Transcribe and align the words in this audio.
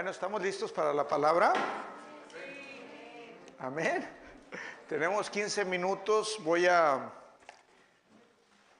Bueno, 0.00 0.12
¿estamos 0.12 0.40
listos 0.40 0.72
para 0.72 0.94
la 0.94 1.06
palabra? 1.06 1.52
Amén. 3.58 4.08
Tenemos 4.88 5.28
15 5.28 5.66
minutos. 5.66 6.38
Voy 6.40 6.66
a 6.66 7.12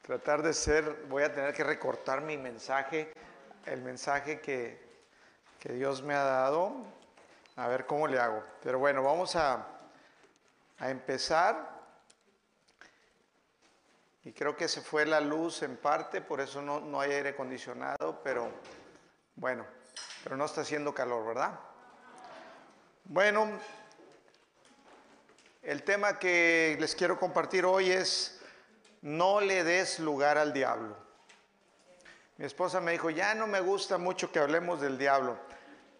tratar 0.00 0.40
de 0.40 0.54
ser, 0.54 1.04
voy 1.10 1.22
a 1.22 1.30
tener 1.30 1.52
que 1.52 1.62
recortar 1.62 2.22
mi 2.22 2.38
mensaje, 2.38 3.12
el 3.66 3.82
mensaje 3.82 4.40
que, 4.40 4.82
que 5.58 5.74
Dios 5.74 6.02
me 6.02 6.14
ha 6.14 6.24
dado. 6.24 6.72
A 7.56 7.68
ver 7.68 7.84
cómo 7.84 8.08
le 8.08 8.18
hago. 8.18 8.42
Pero 8.62 8.78
bueno, 8.78 9.02
vamos 9.02 9.36
a, 9.36 9.66
a 10.78 10.90
empezar. 10.90 11.68
Y 14.24 14.32
creo 14.32 14.56
que 14.56 14.68
se 14.68 14.80
fue 14.80 15.04
la 15.04 15.20
luz 15.20 15.62
en 15.62 15.76
parte, 15.76 16.22
por 16.22 16.40
eso 16.40 16.62
no, 16.62 16.80
no 16.80 16.98
hay 16.98 17.12
aire 17.12 17.28
acondicionado, 17.28 18.22
pero 18.24 18.50
bueno, 19.36 19.66
pero 20.22 20.36
no 20.36 20.44
está 20.44 20.62
haciendo 20.62 20.94
calor, 20.94 21.26
¿verdad? 21.26 21.58
Bueno, 23.04 23.50
el 25.62 25.82
tema 25.82 26.18
que 26.18 26.76
les 26.78 26.94
quiero 26.94 27.18
compartir 27.18 27.64
hoy 27.64 27.90
es 27.90 28.40
no 29.02 29.40
le 29.40 29.64
des 29.64 29.98
lugar 29.98 30.38
al 30.38 30.52
diablo. 30.52 30.96
Mi 32.36 32.46
esposa 32.46 32.80
me 32.80 32.92
dijo, 32.92 33.10
ya 33.10 33.34
no 33.34 33.46
me 33.46 33.60
gusta 33.60 33.98
mucho 33.98 34.32
que 34.32 34.38
hablemos 34.38 34.80
del 34.80 34.96
diablo. 34.96 35.38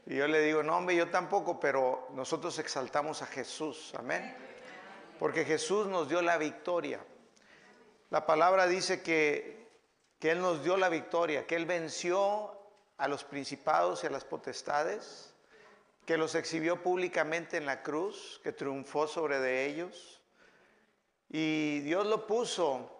Y 0.06 0.16
yo 0.16 0.27
le 0.27 0.41
digo, 0.41 0.62
no, 0.62 0.77
hombre, 0.77 0.97
yo 0.97 1.11
tampoco, 1.11 1.61
pero 1.61 2.09
nosotros 2.14 2.59
exaltamos 2.59 3.23
a 3.23 3.27
Jesús, 3.27 3.92
amén. 3.98 4.34
Porque 5.19 5.45
Jesús 5.45 5.87
nos 5.87 6.09
dio 6.09 6.23
la 6.23 6.39
victoria. 6.39 7.00
La 8.09 8.25
palabra 8.25 8.66
dice 8.66 9.02
que, 9.02 9.69
que 10.19 10.30
Él 10.30 10.41
nos 10.41 10.64
dio 10.64 10.77
la 10.77 10.89
victoria, 10.89 11.47
que 11.47 11.56
Él 11.56 11.66
venció 11.66 12.59
a 13.00 13.09
los 13.09 13.24
principados 13.24 14.04
y 14.04 14.06
a 14.06 14.10
las 14.10 14.24
potestades, 14.24 15.32
que 16.04 16.18
los 16.18 16.34
exhibió 16.34 16.82
públicamente 16.82 17.56
en 17.56 17.64
la 17.64 17.82
cruz, 17.82 18.41
que 18.42 18.52
triunfó 18.52 19.08
sobre 19.08 19.41
de 19.41 19.64
ellos. 19.66 20.20
Y 21.30 21.80
Dios 21.80 22.06
lo 22.06 22.27
puso 22.27 22.91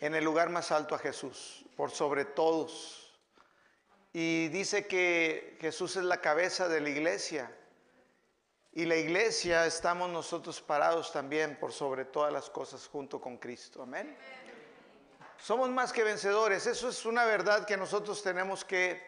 en 0.00 0.16
el 0.16 0.24
lugar 0.24 0.50
más 0.50 0.72
alto 0.72 0.96
a 0.96 0.98
Jesús, 0.98 1.64
por 1.76 1.92
sobre 1.92 2.24
todos. 2.24 3.16
Y 4.12 4.48
dice 4.48 4.88
que 4.88 5.56
Jesús 5.60 5.94
es 5.94 6.04
la 6.04 6.20
cabeza 6.20 6.68
de 6.68 6.80
la 6.80 6.88
iglesia. 6.88 7.54
Y 8.72 8.86
la 8.86 8.96
iglesia 8.96 9.66
estamos 9.66 10.10
nosotros 10.10 10.60
parados 10.60 11.12
también 11.12 11.58
por 11.60 11.72
sobre 11.72 12.04
todas 12.04 12.32
las 12.32 12.50
cosas 12.50 12.88
junto 12.88 13.20
con 13.20 13.36
Cristo. 13.36 13.82
Amén. 13.82 14.16
Somos 15.46 15.70
más 15.70 15.92
que 15.92 16.02
vencedores. 16.02 16.66
Eso 16.66 16.88
es 16.88 17.06
una 17.06 17.24
verdad 17.24 17.64
que 17.66 17.76
nosotros 17.76 18.20
tenemos 18.20 18.64
que 18.64 19.00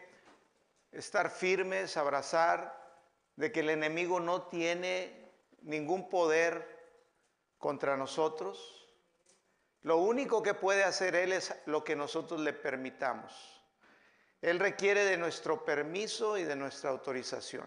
estar 0.92 1.33
firmes, 1.33 1.97
abrazar, 1.97 2.78
de 3.34 3.50
que 3.50 3.58
el 3.58 3.70
enemigo 3.70 4.20
no 4.20 4.42
tiene 4.42 5.33
ningún 5.62 6.09
poder 6.09 6.94
contra 7.59 7.97
nosotros. 7.97 8.89
Lo 9.83 9.97
único 9.97 10.41
que 10.41 10.55
puede 10.55 10.84
hacer 10.84 11.16
Él 11.16 11.33
es 11.33 11.53
lo 11.66 11.83
que 11.83 11.97
nosotros 11.97 12.39
le 12.39 12.53
permitamos. 12.53 13.61
Él 14.41 14.61
requiere 14.61 15.05
de 15.06 15.16
nuestro 15.16 15.64
permiso 15.64 16.39
y 16.39 16.44
de 16.44 16.55
nuestra 16.55 16.91
autorización. 16.91 17.66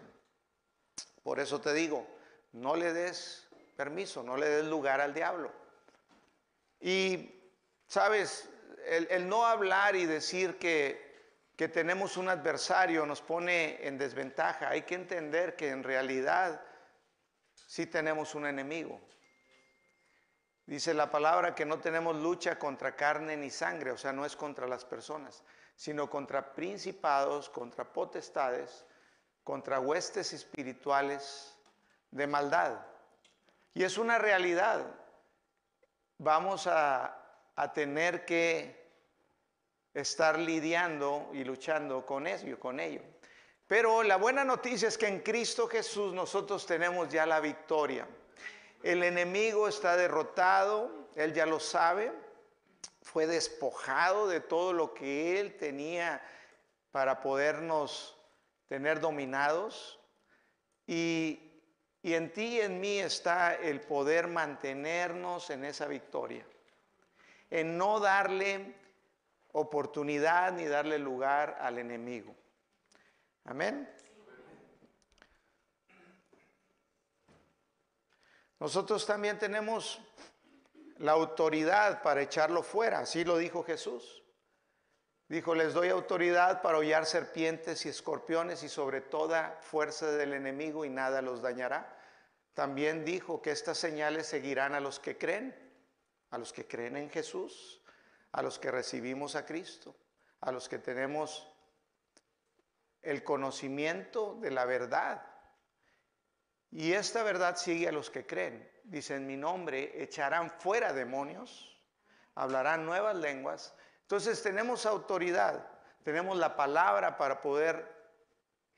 Por 1.22 1.40
eso 1.40 1.60
te 1.60 1.74
digo, 1.74 2.06
no 2.52 2.74
le 2.74 2.94
des 2.94 3.46
permiso, 3.76 4.22
no 4.22 4.38
le 4.38 4.48
des 4.48 4.64
lugar 4.64 5.02
al 5.02 5.12
diablo. 5.12 5.52
Y, 6.80 7.38
sabes, 7.86 8.48
el, 8.86 9.28
no 9.28 9.46
hablar 9.46 9.96
y 9.96 10.06
decir 10.06 10.58
que, 10.58 11.12
que 11.56 11.68
tenemos 11.68 12.16
un 12.16 12.28
adversario 12.28 13.06
nos 13.06 13.22
pone 13.22 13.86
en 13.86 13.98
desventaja. 13.98 14.68
Hay 14.68 14.82
que 14.82 14.94
entender 14.94 15.56
que 15.56 15.70
en 15.70 15.82
realidad 15.82 16.60
sí 17.54 17.86
tenemos 17.86 18.34
un 18.34 18.46
enemigo. 18.46 19.00
Dice 20.66 20.94
la 20.94 21.10
palabra 21.10 21.54
que 21.54 21.66
no 21.66 21.80
tenemos 21.80 22.16
lucha 22.16 22.58
contra 22.58 22.94
carne 22.94 23.36
ni 23.36 23.50
sangre, 23.50 23.90
o 23.90 23.98
sea, 23.98 24.12
no 24.12 24.24
es 24.24 24.36
contra 24.36 24.66
las 24.66 24.84
personas, 24.84 25.42
sino 25.74 26.08
contra 26.08 26.54
principados, 26.54 27.50
contra 27.50 27.84
potestades, 27.92 28.86
contra 29.42 29.80
huestes 29.80 30.32
espirituales 30.32 31.58
de 32.10 32.26
maldad. 32.26 32.78
Y 33.74 33.82
es 33.82 33.98
una 33.98 34.18
realidad. 34.18 34.86
Vamos 36.18 36.66
a, 36.68 37.22
a 37.56 37.72
tener 37.72 38.24
que 38.24 38.81
estar 39.94 40.38
lidiando 40.38 41.30
y 41.32 41.44
luchando 41.44 42.04
con 42.06 42.26
ello, 42.26 42.58
con 42.58 42.80
ello. 42.80 43.02
Pero 43.66 44.02
la 44.02 44.16
buena 44.16 44.44
noticia 44.44 44.88
es 44.88 44.98
que 44.98 45.06
en 45.06 45.20
Cristo 45.20 45.68
Jesús 45.68 46.12
nosotros 46.12 46.66
tenemos 46.66 47.08
ya 47.08 47.26
la 47.26 47.40
victoria. 47.40 48.06
El 48.82 49.02
enemigo 49.02 49.68
está 49.68 49.96
derrotado, 49.96 51.08
él 51.14 51.32
ya 51.32 51.46
lo 51.46 51.60
sabe, 51.60 52.12
fue 53.02 53.26
despojado 53.26 54.26
de 54.28 54.40
todo 54.40 54.72
lo 54.72 54.92
que 54.94 55.40
él 55.40 55.56
tenía 55.56 56.22
para 56.90 57.20
podernos 57.20 58.18
tener 58.68 59.00
dominados. 59.00 59.98
Y, 60.86 61.40
y 62.02 62.14
en 62.14 62.32
ti 62.32 62.56
y 62.56 62.60
en 62.60 62.80
mí 62.80 62.98
está 62.98 63.54
el 63.54 63.80
poder 63.80 64.26
mantenernos 64.26 65.50
en 65.50 65.64
esa 65.64 65.86
victoria 65.86 66.44
en 67.52 67.76
no 67.76 68.00
darle 68.00 68.74
oportunidad 69.52 70.52
ni 70.52 70.66
darle 70.66 70.98
lugar 70.98 71.58
al 71.60 71.78
enemigo. 71.78 72.34
Amén. 73.44 73.88
Nosotros 78.58 79.04
también 79.06 79.38
tenemos 79.38 80.00
la 80.98 81.12
autoridad 81.12 82.02
para 82.02 82.22
echarlo 82.22 82.62
fuera, 82.62 83.00
así 83.00 83.24
lo 83.24 83.36
dijo 83.36 83.64
Jesús. 83.64 84.22
Dijo, 85.28 85.54
les 85.54 85.72
doy 85.72 85.88
autoridad 85.88 86.62
para 86.62 86.78
hollar 86.78 87.06
serpientes 87.06 87.86
y 87.86 87.88
escorpiones 87.88 88.62
y 88.62 88.68
sobre 88.68 89.00
toda 89.00 89.58
fuerza 89.62 90.12
del 90.12 90.34
enemigo 90.34 90.84
y 90.84 90.90
nada 90.90 91.22
los 91.22 91.40
dañará. 91.40 91.98
También 92.54 93.04
dijo 93.04 93.40
que 93.40 93.50
estas 93.50 93.78
señales 93.78 94.26
seguirán 94.26 94.74
a 94.74 94.80
los 94.80 95.00
que 95.00 95.16
creen 95.16 95.62
a 96.32 96.38
los 96.38 96.52
que 96.52 96.66
creen 96.66 96.96
en 96.96 97.10
Jesús, 97.10 97.81
a 98.32 98.42
los 98.42 98.58
que 98.58 98.70
recibimos 98.70 99.36
a 99.36 99.44
Cristo, 99.44 99.94
a 100.40 100.50
los 100.50 100.68
que 100.68 100.78
tenemos 100.78 101.48
el 103.02 103.22
conocimiento 103.22 104.36
de 104.40 104.50
la 104.50 104.64
verdad. 104.64 105.22
Y 106.70 106.92
esta 106.92 107.22
verdad 107.22 107.56
sigue 107.56 107.88
a 107.88 107.92
los 107.92 108.10
que 108.10 108.26
creen. 108.26 108.70
Dice, 108.84 109.16
en 109.16 109.26
mi 109.26 109.36
nombre 109.36 110.02
echarán 110.02 110.50
fuera 110.50 110.92
demonios, 110.92 111.78
hablarán 112.34 112.86
nuevas 112.86 113.16
lenguas. 113.16 113.74
Entonces 114.02 114.42
tenemos 114.42 114.86
autoridad, 114.86 115.68
tenemos 116.02 116.36
la 116.36 116.56
palabra 116.56 117.16
para 117.16 117.40
poder 117.40 118.02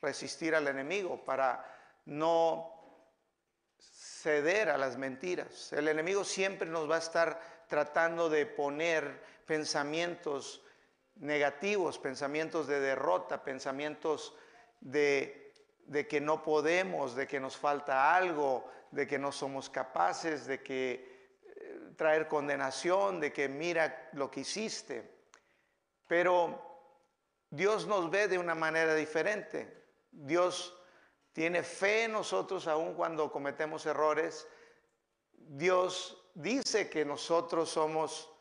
resistir 0.03 0.55
al 0.55 0.69
enemigo, 0.69 1.25
para 1.25 1.65
no 2.07 2.75
ceder 3.79 4.71
a 4.71 4.79
las 4.79 4.97
mentiras. 4.97 5.73
El 5.73 5.89
enemigo 5.89 6.25
siempre 6.25 6.69
nos 6.69 6.91
va 6.91 6.97
a 6.97 6.99
estar 6.99 7.41
tratando 7.69 8.29
de 8.29 8.47
poner 8.47 9.34
pensamientos 9.47 10.63
negativos, 11.17 11.99
pensamientos 11.99 12.67
de 12.67 12.81
derrota, 12.81 13.43
pensamientos 13.45 14.35
de, 14.81 15.53
que 16.09 16.21
no 16.21 16.43
podemos, 16.43 17.15
de 17.15 17.27
que 17.27 17.41
nos 17.41 17.57
falta 17.57 18.15
algo, 18.15 18.69
de 18.91 19.07
que 19.07 19.19
no 19.19 19.33
somos 19.33 19.71
capaces, 19.71 20.47
de 20.47 20.63
que 20.63 21.39
eh, 21.45 21.81
traer 21.97 22.29
condenación, 22.29 23.21
de 23.21 23.33
que 23.33 23.49
mira 23.49 24.11
lo 24.13 24.31
que 24.31 24.41
hiciste. 24.41 25.11
Pero 26.07 26.75
Dios 27.51 27.87
nos 27.87 28.11
ve 28.11 28.29
de 28.29 28.39
una 28.39 28.55
manera 28.55 28.95
diferente. 28.95 29.85
Dios 30.11 30.77
tiene 31.33 31.63
fe 31.63 32.05
en 32.05 32.13
nosotros 32.13 32.67
aun 32.69 32.95
cuando 32.95 33.31
cometemos 33.31 33.87
errores. 33.87 34.47
Dios 35.33 36.31
dice 36.35 36.89
que 36.89 37.05
nosotros 37.05 37.71
somos 37.71 38.34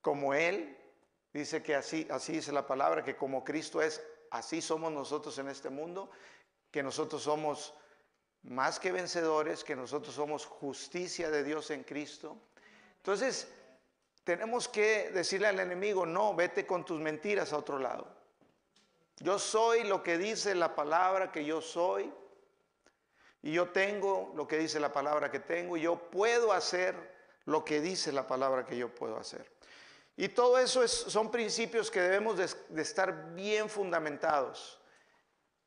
como 0.00 0.34
Él. 0.34 0.76
Dice 1.32 1.62
que 1.62 1.74
así, 1.74 2.06
así 2.10 2.32
dice 2.32 2.52
la 2.52 2.66
palabra, 2.66 3.04
que 3.04 3.16
como 3.16 3.44
Cristo 3.44 3.80
es, 3.80 4.02
así 4.30 4.60
somos 4.60 4.90
nosotros 4.92 5.38
en 5.38 5.48
este 5.48 5.70
mundo, 5.70 6.10
que 6.70 6.82
nosotros 6.82 7.22
somos 7.22 7.74
más 8.42 8.80
que 8.80 8.90
vencedores, 8.90 9.62
que 9.62 9.76
nosotros 9.76 10.14
somos 10.14 10.46
justicia 10.46 11.30
de 11.30 11.44
Dios 11.44 11.70
en 11.70 11.84
Cristo. 11.84 12.36
Entonces, 12.96 13.48
tenemos 14.24 14.68
que 14.68 15.10
decirle 15.10 15.48
al 15.48 15.60
enemigo, 15.60 16.04
no, 16.06 16.34
vete 16.34 16.66
con 16.66 16.84
tus 16.84 17.00
mentiras 17.00 17.52
a 17.52 17.58
otro 17.58 17.78
lado. 17.78 18.06
Yo 19.18 19.38
soy 19.38 19.84
lo 19.84 20.02
que 20.02 20.18
dice 20.18 20.54
la 20.54 20.74
palabra 20.74 21.30
que 21.30 21.44
yo 21.44 21.60
soy. 21.60 22.12
Y 23.42 23.52
yo 23.52 23.70
tengo 23.70 24.32
lo 24.34 24.46
que 24.46 24.58
dice 24.58 24.80
la 24.80 24.92
palabra 24.92 25.30
que 25.30 25.40
tengo. 25.40 25.76
Y 25.76 25.82
yo 25.82 26.10
puedo 26.10 26.52
hacer 26.52 26.94
lo 27.44 27.64
que 27.64 27.80
dice 27.80 28.12
la 28.12 28.26
palabra 28.26 28.64
que 28.64 28.76
yo 28.76 28.94
puedo 28.94 29.16
hacer. 29.18 29.50
Y 30.20 30.28
todo 30.28 30.58
eso 30.58 30.82
es, 30.82 30.90
son 30.90 31.30
principios 31.30 31.90
que 31.90 31.98
debemos 31.98 32.36
de, 32.36 32.82
estar 32.82 33.32
bien 33.32 33.70
fundamentados. 33.70 34.78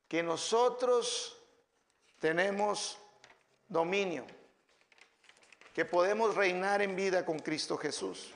que 0.07 0.21
nosotros 0.21 1.41
tenemos 2.19 3.00
dominio, 3.67 4.27
que 5.73 5.85
podemos 5.85 6.35
reinar 6.35 6.83
en 6.83 6.95
vida 6.95 7.25
con 7.25 7.39
Cristo 7.39 7.77
Jesús. 7.77 8.31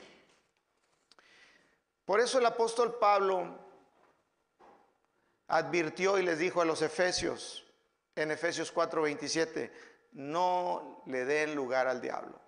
Por 2.04 2.20
eso 2.20 2.40
el 2.40 2.48
apóstol 2.48 2.98
Pablo 2.98 3.56
advirtió 5.50 6.18
y 6.18 6.24
les 6.24 6.40
dijo 6.40 6.62
a 6.62 6.66
los 6.66 6.82
efesios, 6.82 7.64
en 8.16 8.32
Efesios 8.32 8.74
4:27, 8.74 9.72
no 10.14 11.04
le 11.06 11.26
den 11.26 11.54
lugar 11.54 11.88
al 11.88 12.02
diablo. 12.02 12.42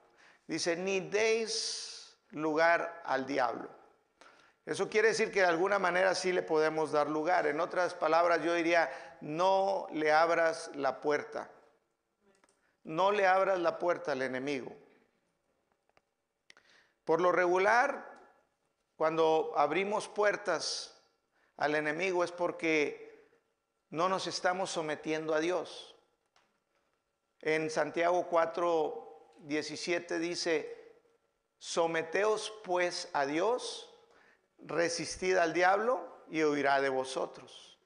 Dice, 0.48 0.75
ni 0.75 1.01
deis 1.01 1.99
lugar 2.31 3.02
al 3.06 3.26
diablo. 3.26 3.70
Eso 4.66 4.90
quiere 4.90 5.10
decir 5.10 5.31
que 5.31 5.40
de 5.40 5.48
alguna 5.48 5.80
manera 5.80 6.14
sí 6.14 6.31
le 6.31 6.44
podemos 6.44 6.92
dar 6.92 7.10
lugar. 7.10 7.48
En 7.48 7.60
otras 7.60 7.96
palabras, 7.96 8.44
yo 8.44 8.54
diría, 8.54 8.90
no 9.22 9.88
le 9.92 10.12
abras 10.12 10.70
la 10.76 11.02
puerta. 11.02 11.50
No 12.84 13.12
le 13.12 13.26
abras 13.26 13.60
la 13.60 13.80
puerta 13.80 14.12
al 14.12 14.22
enemigo. 14.22 14.72
Por 17.04 17.20
lo 17.22 17.31
regular, 17.31 18.10
cuando 18.96 19.54
abrimos 19.56 20.08
puertas 20.08 21.02
al 21.58 21.74
enemigo 21.74 22.24
es 22.24 22.31
porque 22.31 23.28
no 23.90 24.08
nos 24.08 24.28
estamos 24.28 24.70
sometiendo 24.70 25.34
a 25.34 25.40
Dios. 25.40 25.96
En 27.42 27.70
Santiago 27.70 28.28
4, 28.28 29.36
17 29.40 30.20
dice, 30.20 30.79
someteos 31.59 32.53
pues 32.63 33.09
a 33.13 33.25
Dios, 33.25 33.94
resistid 34.59 35.38
al 35.38 35.53
diablo 35.53 36.23
y 36.29 36.44
huirá 36.44 36.81
de 36.81 36.89
vosotros. 36.89 37.77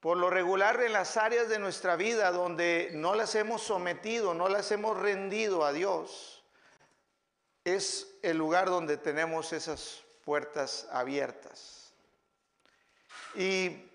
Por 0.00 0.16
lo 0.16 0.30
regular 0.30 0.80
en 0.82 0.92
las 0.92 1.16
áreas 1.16 1.48
de 1.48 1.58
nuestra 1.58 1.96
vida 1.96 2.32
donde 2.32 2.90
no 2.92 3.14
las 3.14 3.34
hemos 3.34 3.62
sometido, 3.62 4.34
no 4.34 4.48
las 4.48 4.70
hemos 4.72 4.98
rendido 4.98 5.64
a 5.64 5.72
Dios, 5.72 6.42
es 7.64 8.18
el 8.22 8.38
lugar 8.38 8.68
donde 8.68 8.96
tenemos 8.96 9.52
esas 9.52 10.02
puertas 10.24 10.88
abiertas. 10.90 11.92
Y 13.34 13.86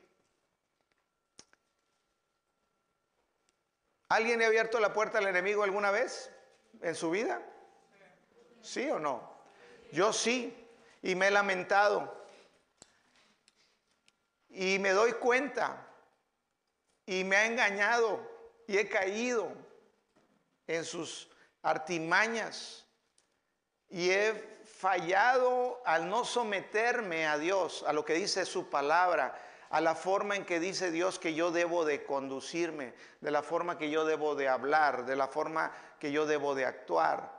¿alguien 4.09 4.41
ha 4.43 4.45
abierto 4.45 4.79
la 4.79 4.93
puerta 4.93 5.17
al 5.17 5.27
enemigo 5.27 5.63
alguna 5.63 5.91
vez 5.91 6.31
en 6.81 6.93
su 6.93 7.09
vida? 7.09 7.41
¿Sí 8.65 8.89
o 8.89 8.97
no? 8.97 9.21
Yo 9.91 10.12
sí, 10.12 10.67
y 11.03 11.13
me 11.13 11.27
he 11.27 11.31
lamentado. 11.31 12.25
Y 14.50 14.79
me 14.79 14.89
doy 14.89 15.13
cuenta, 15.13 15.85
y 17.06 17.23
me 17.23 17.35
ha 17.35 17.45
engañado, 17.45 18.19
y 18.67 18.77
he 18.77 18.89
caído 18.89 19.51
en 20.65 20.83
sus 20.83 21.29
artimañas, 21.62 22.85
y 23.88 24.09
he 24.09 24.33
fallado 24.65 25.83
al 25.85 26.09
no 26.09 26.25
someterme 26.25 27.27
a 27.27 27.38
Dios, 27.38 27.85
a 27.88 27.94
lo 27.94 28.03
que 28.03 28.15
dice 28.15 28.45
su 28.45 28.71
palabra, 28.71 29.39
a 29.69 29.79
la 29.79 29.94
forma 29.94 30.35
en 30.35 30.45
que 30.45 30.59
dice 30.59 30.89
Dios 30.89 31.19
que 31.19 31.35
yo 31.35 31.51
debo 31.51 31.85
de 31.85 32.03
conducirme, 32.03 32.95
de 33.21 33.29
la 33.29 33.44
forma 33.44 33.77
que 33.77 33.91
yo 33.91 34.06
debo 34.06 34.33
de 34.33 34.50
hablar, 34.50 35.06
de 35.06 35.15
la 35.15 35.27
forma 35.27 35.71
que 36.00 36.12
yo 36.12 36.25
debo 36.25 36.56
de 36.56 36.65
actuar. 36.65 37.34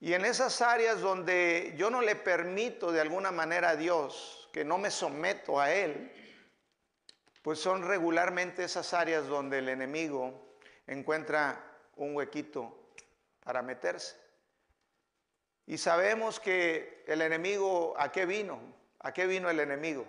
Y 0.00 0.12
en 0.14 0.24
esas 0.24 0.60
áreas 0.62 1.00
donde 1.00 1.74
yo 1.76 1.90
no 1.90 2.00
le 2.02 2.14
permito 2.14 2.92
de 2.92 3.00
alguna 3.00 3.32
manera 3.32 3.70
a 3.70 3.76
Dios, 3.76 4.48
que 4.52 4.64
no 4.64 4.78
me 4.78 4.90
someto 4.90 5.60
a 5.60 5.72
Él, 5.72 6.12
pues 7.42 7.58
son 7.58 7.86
regularmente 7.86 8.64
esas 8.64 8.94
áreas 8.94 9.26
donde 9.26 9.58
el 9.58 9.68
enemigo 9.68 10.56
encuentra 10.86 11.64
un 11.96 12.14
huequito 12.14 12.92
para 13.42 13.62
meterse. 13.62 14.16
Y 15.66 15.78
sabemos 15.78 16.40
que 16.40 17.04
el 17.06 17.20
enemigo, 17.20 17.94
¿a 17.98 18.10
qué 18.12 18.24
vino? 18.24 18.60
¿A 19.00 19.12
qué 19.12 19.26
vino 19.26 19.50
el 19.50 19.60
enemigo? 19.60 20.06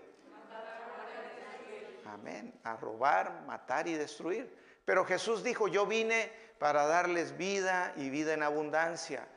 Amén, 2.05 2.59
a 2.63 2.75
robar, 2.75 3.43
matar 3.45 3.87
y 3.87 3.93
destruir. 3.93 4.55
Pero 4.85 5.05
Jesús 5.05 5.43
dijo, 5.43 5.67
yo 5.67 5.85
vine 5.85 6.31
para 6.59 6.85
darles 6.85 7.37
vida 7.37 7.93
y 7.95 8.09
vida 8.09 8.33
en 8.33 8.43
abundancia. 8.43 9.27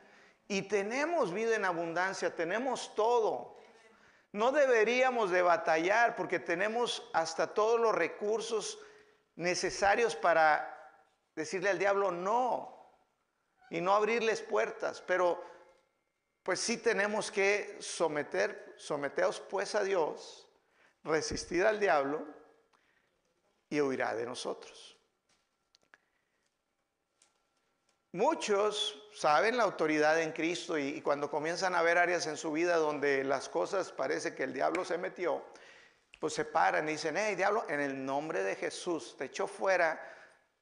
Y 0.47 0.63
tenemos 0.63 1.33
vida 1.33 1.55
en 1.55 1.65
abundancia, 1.65 2.35
tenemos 2.35 2.93
todo. 2.95 3.57
No 4.31 4.51
deberíamos 4.51 5.31
de 5.31 5.41
batallar 5.41 6.15
porque 6.15 6.39
tenemos 6.39 7.09
hasta 7.13 7.53
todos 7.53 7.79
los 7.79 7.93
recursos 7.93 8.79
necesarios 9.35 10.15
para 10.15 10.69
decirle 11.35 11.69
al 11.69 11.79
diablo 11.79 12.11
no 12.11 12.97
y 13.69 13.79
no 13.81 13.93
abrirles 13.93 14.41
puertas. 14.41 15.01
Pero 15.01 15.43
pues 16.43 16.59
sí 16.59 16.77
tenemos 16.77 17.31
que 17.31 17.77
someter, 17.79 18.73
someteos 18.77 19.39
pues 19.39 19.75
a 19.75 19.83
Dios, 19.83 20.47
resistir 21.03 21.65
al 21.65 21.79
diablo 21.79 22.25
y 23.69 23.81
huirá 23.81 24.13
de 24.13 24.25
nosotros. 24.25 24.92
Muchos 28.13 29.01
saben 29.11 29.57
la 29.57 29.63
autoridad 29.63 30.21
en 30.21 30.33
Cristo 30.33 30.77
y, 30.77 31.01
cuando 31.01 31.31
comienzan 31.31 31.73
a 31.73 31.81
ver 31.81 31.97
áreas 31.97 32.27
en 32.27 32.37
su 32.37 32.51
vida 32.51 32.75
donde 32.75 33.23
las 33.23 33.49
cosas 33.49 33.91
parece 33.91 34.35
que 34.35 34.43
el 34.43 34.53
diablo 34.53 34.85
se 34.85 34.99
metió, 34.99 35.43
pues 36.19 36.35
se 36.35 36.45
paran 36.45 36.87
y 36.87 36.91
dicen, 36.91 37.15
hey 37.17 37.33
diablo, 37.33 37.65
en 37.67 37.79
el 37.79 38.05
nombre 38.05 38.43
de 38.43 38.55
Jesús, 38.55 39.15
te 39.17 39.25
echo 39.25 39.47
fuera 39.47 39.99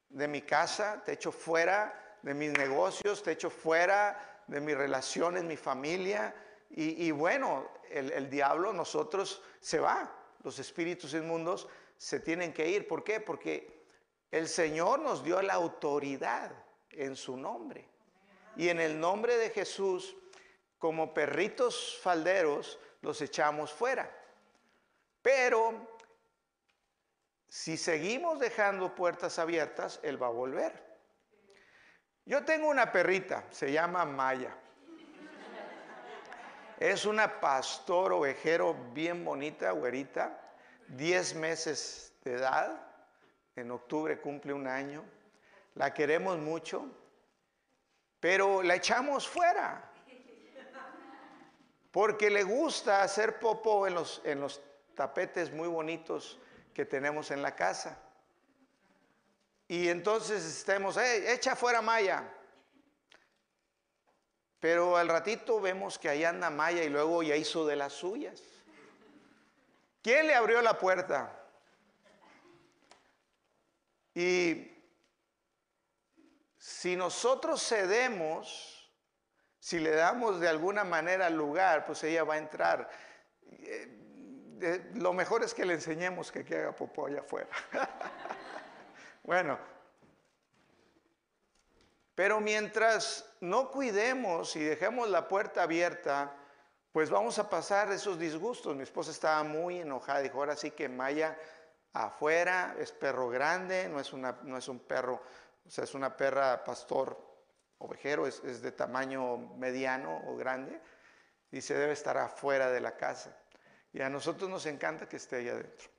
de 0.08 0.30
mi 0.30 0.44
casa, 0.44 1.04
te 1.04 1.12
echo 1.12 1.34
fuera 1.34 2.18
de 2.22 2.34
mis 2.34 2.54
negocios, 2.54 3.22
te 3.22 3.34
echo 3.34 3.50
fuera 3.50 4.44
de 4.48 4.62
mis 4.62 4.78
relaciones, 4.78 5.44
mi 5.44 5.58
familia. 5.58 6.34
Y, 6.70 7.12
bueno, 7.12 7.70
el, 7.90 8.14
el, 8.14 8.30
diablo, 8.30 8.72
nosotros 8.72 9.44
se 9.60 9.78
va. 9.82 10.10
Los 10.44 10.58
espíritus 10.60 11.14
inmundos 11.16 11.68
se 11.98 12.22
tienen 12.22 12.54
que 12.54 12.70
ir. 12.70 12.88
¿Por 12.88 13.04
qué? 13.04 13.20
Porque 13.20 13.84
el 14.32 14.48
Señor 14.48 15.00
nos 15.00 15.22
dio 15.22 15.42
la 15.42 15.56
autoridad 15.56 16.50
en 16.94 17.16
su 17.16 17.38
nombre. 17.38 17.88
Y 18.56 18.70
en 18.70 18.80
el 18.80 19.00
nombre 19.00 19.38
de 19.38 19.50
Jesús, 19.50 20.16
como 20.78 21.14
perritos 21.14 22.00
falderos, 22.02 22.80
los 23.02 23.22
echamos 23.22 23.72
fuera. 23.72 24.10
Pero 25.22 25.88
si 27.48 27.78
seguimos 27.78 28.40
dejando 28.40 28.96
puertas 28.96 29.38
abiertas, 29.40 30.00
Él 30.04 30.22
va 30.22 30.28
a 30.28 30.32
volver. 30.32 30.92
Yo 32.26 32.46
tengo 32.46 32.70
una 32.70 32.92
perrita, 32.92 33.46
se 33.52 33.72
llama 33.72 34.06
Maya. 34.06 34.56
Es 36.80 37.06
una 37.06 37.40
pastor 37.40 38.14
ovejero 38.14 38.74
bien 38.94 39.24
bonita, 39.24 39.72
güerita, 39.72 40.56
10 40.88 41.36
meses 41.36 42.14
de 42.24 42.34
edad. 42.34 42.88
En 43.56 43.70
octubre 43.70 44.20
cumple 44.20 44.54
un 44.54 44.66
año. 44.66 45.04
La 45.76 45.94
queremos 45.94 46.38
mucho, 46.38 46.86
pero 48.20 48.62
la 48.62 48.76
echamos 48.76 49.28
fuera. 49.28 49.90
Porque 51.92 52.30
le 52.30 52.44
gusta 52.44 53.04
hacer 53.04 53.40
popo 53.40 53.86
en 53.86 53.96
los, 53.96 54.22
en 54.24 54.40
los 54.40 54.62
tapetes 54.96 55.52
muy 55.52 55.68
bonitos 55.68 56.40
que 56.74 56.86
tenemos 56.86 57.32
en 57.32 57.42
la 57.42 57.56
casa. 57.56 57.98
Y 59.68 59.90
entonces 59.90 60.44
estemos, 60.44 60.98
echa 60.98 61.56
fuera 61.56 61.82
Maya. 61.82 62.30
Pero 64.60 64.96
al 64.96 65.08
ratito 65.08 65.60
vemos 65.60 65.98
que 65.98 66.08
ahí 66.08 66.24
anda 66.24 66.50
Maya 66.50 66.84
y 66.84 66.90
luego 66.90 67.24
ya 67.24 67.36
hizo 67.36 67.66
de 67.66 67.76
las 67.76 67.94
suyas. 67.94 68.42
¿Quién 70.02 70.28
le 70.28 70.36
abrió 70.36 70.62
la 70.62 70.78
puerta? 70.78 71.38
Y 74.14 74.72
si 76.62 76.96
nosotros 76.96 77.68
cedemos, 77.68 78.88
si 79.58 79.80
le 79.80 79.90
damos 79.96 80.40
de 80.40 80.48
alguna 80.48 80.84
manera 80.84 81.28
lugar, 81.32 81.88
pues 81.88 82.04
ella 82.04 82.24
va 82.24 82.36
a 82.36 82.38
entrar. 82.38 82.88
Eh, 83.50 84.92
lo 84.94 85.12
mejor 85.12 85.42
es 85.42 85.56
que 85.56 85.66
le 85.66 85.74
enseñemos 85.74 86.32
que, 86.32 86.46
que 86.46 86.58
haga 86.58 86.76
popó 86.76 87.08
allá 87.08 87.22
afuera. 87.22 87.50
Bueno, 89.24 89.60
pero 92.16 92.40
mientras 92.40 93.24
no 93.40 93.70
cuidemos 93.70 94.56
y 94.56 94.64
dejemos 94.64 95.08
la 95.10 95.28
puerta 95.28 95.62
abierta, 95.62 96.36
pues 96.92 97.12
vamos 97.12 97.38
a 97.38 97.48
pasar 97.48 97.92
esos 97.92 98.18
disgustos. 98.18 98.76
Mi 98.76 98.82
esposa 98.82 99.12
estaba 99.12 99.44
muy 99.44 99.78
enojada, 99.80 100.22
dijo, 100.22 100.40
ahora 100.40 100.56
sí 100.56 100.72
que 100.72 100.90
Maya 100.90 101.38
afuera 101.94 102.76
es 102.80 102.92
perro 102.92 103.30
grande, 103.30 103.88
no 103.90 104.00
es, 104.00 104.12
una, 104.12 104.40
no 104.42 104.58
es 104.58 104.68
un 104.68 104.80
perro, 104.80 105.22
o 105.66 105.70
sea, 105.70 105.84
es 105.84 105.94
una 105.94 106.16
perra 106.16 106.64
pastor 106.64 107.18
ovejero, 107.78 108.28
es, 108.28 108.42
es 108.44 108.62
de 108.62 108.72
tamaño 108.72 109.38
mediano 109.38 110.22
o 110.28 110.36
grande, 110.36 110.82
y 111.52 111.62
se 111.62 111.74
debe 111.74 111.94
estar 111.94 112.18
afuera 112.18 112.70
de 112.70 112.80
la 112.80 112.96
casa. 112.96 113.38
Y 113.94 114.02
a 114.02 114.10
nosotros 114.10 114.50
nos 114.50 114.66
encanta 114.66 115.08
que 115.08 115.18
esté 115.18 115.38
ahí 115.38 115.50
adentro. 115.50 115.90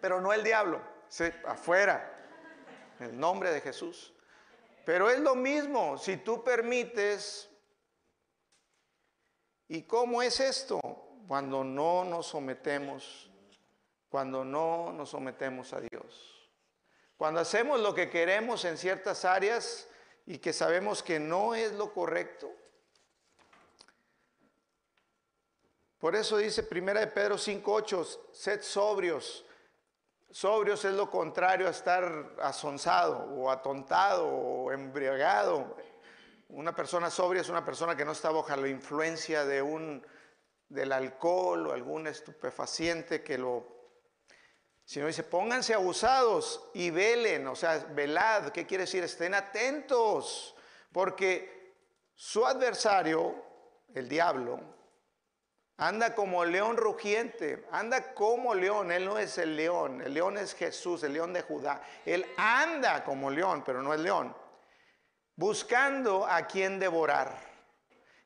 pero 0.00 0.20
no 0.20 0.32
el 0.32 0.42
diablo, 0.42 0.80
afuera, 1.46 2.12
en 2.98 3.06
el 3.06 3.18
nombre 3.18 3.52
de 3.52 3.60
Jesús. 3.60 4.12
Pero 4.84 5.10
es 5.10 5.18
lo 5.20 5.34
mismo, 5.34 5.98
si 5.98 6.16
tú 6.16 6.44
permites, 6.44 7.50
¿y 9.68 9.82
cómo 9.82 10.22
es 10.22 10.38
esto? 10.40 10.80
Cuando 11.26 11.64
no 11.64 12.04
nos 12.04 12.28
sometemos, 12.28 13.30
cuando 14.08 14.44
no 14.44 14.92
nos 14.92 15.10
sometemos 15.10 15.72
a 15.72 15.80
Dios. 15.80 16.35
Cuando 17.16 17.40
hacemos 17.40 17.80
lo 17.80 17.94
que 17.94 18.10
queremos 18.10 18.64
en 18.64 18.76
ciertas 18.76 19.24
áreas 19.24 19.88
y 20.26 20.38
que 20.38 20.52
sabemos 20.52 21.02
que 21.02 21.18
no 21.18 21.54
es 21.54 21.72
lo 21.72 21.92
correcto. 21.92 22.50
Por 25.98 26.14
eso 26.14 26.36
dice 26.36 26.62
Primera 26.62 27.00
de 27.00 27.06
Pedro 27.06 27.36
5:8, 27.36 28.32
sed 28.32 28.62
sobrios, 28.62 29.46
Sobrios 30.36 30.84
es 30.84 30.92
lo 30.92 31.08
contrario 31.08 31.66
a 31.66 31.70
estar 31.70 32.34
asonsado 32.42 33.20
o 33.36 33.50
atontado 33.50 34.28
o 34.28 34.70
embriagado. 34.70 35.78
Una 36.50 36.76
persona 36.76 37.08
sobria 37.08 37.40
es 37.40 37.48
una 37.48 37.64
persona 37.64 37.96
que 37.96 38.04
no 38.04 38.12
está 38.12 38.30
bajo 38.30 38.54
la 38.54 38.68
influencia 38.68 39.46
de 39.46 39.62
un 39.62 40.06
del 40.68 40.92
alcohol 40.92 41.68
o 41.68 41.72
algún 41.72 42.06
estupefaciente 42.06 43.22
que 43.22 43.38
lo 43.38 43.75
sino 44.86 45.06
dice, 45.06 45.22
pónganse 45.22 45.74
abusados 45.74 46.70
y 46.72 46.88
velen, 46.88 47.46
o 47.48 47.54
sea, 47.54 47.84
velad, 47.90 48.48
¿qué 48.48 48.64
quiere 48.64 48.84
decir? 48.84 49.04
Estén 49.04 49.34
atentos, 49.34 50.56
porque 50.92 51.74
su 52.14 52.46
adversario, 52.46 53.34
el 53.94 54.08
diablo, 54.08 54.76
Anda 55.78 56.14
como 56.14 56.42
león 56.46 56.78
rugiente, 56.78 57.66
anda 57.70 58.14
como 58.14 58.54
león, 58.54 58.90
él 58.90 59.04
no 59.04 59.18
es 59.18 59.36
el 59.36 59.56
león, 59.56 60.00
el 60.00 60.14
león 60.14 60.38
es 60.38 60.54
Jesús, 60.54 61.02
el 61.02 61.12
león 61.12 61.34
de 61.34 61.42
Judá. 61.42 61.82
Él 62.06 62.24
anda 62.38 63.04
como 63.04 63.30
león, 63.30 63.62
pero 63.64 63.82
no 63.82 63.92
es 63.92 64.00
león, 64.00 64.34
buscando 65.34 66.26
a 66.26 66.46
quien 66.46 66.78
devorar. 66.78 67.38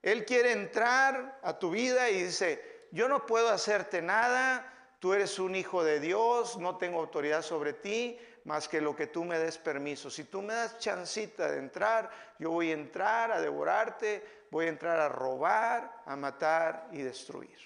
Él 0.00 0.24
quiere 0.24 0.52
entrar 0.52 1.40
a 1.42 1.58
tu 1.58 1.72
vida 1.72 2.08
y 2.08 2.22
dice, 2.22 2.86
yo 2.92 3.08
no 3.08 3.26
puedo 3.26 3.48
hacerte 3.48 4.00
nada, 4.00 4.79
tú 5.00 5.14
eres 5.14 5.38
un 5.38 5.56
hijo 5.56 5.82
de 5.82 5.98
Dios, 5.98 6.58
no 6.58 6.76
tengo 6.76 7.00
autoridad 7.00 7.42
sobre 7.42 7.72
ti, 7.72 8.18
más 8.44 8.68
que 8.68 8.80
lo 8.80 8.94
que 8.94 9.06
tú 9.06 9.24
me 9.24 9.38
des 9.38 9.58
permiso. 9.58 10.10
Si 10.10 10.24
tú 10.24 10.42
me 10.42 10.54
das 10.54 10.78
chancita 10.78 11.50
de 11.50 11.58
entrar, 11.58 12.10
yo 12.38 12.50
voy 12.50 12.70
a 12.70 12.74
entrar 12.74 13.32
a 13.32 13.40
devorarte, 13.40 14.46
voy 14.50 14.66
a 14.66 14.68
entrar 14.68 15.00
a 15.00 15.08
robar, 15.08 16.02
a 16.04 16.14
matar 16.16 16.88
y 16.92 16.98
destruir. 16.98 17.58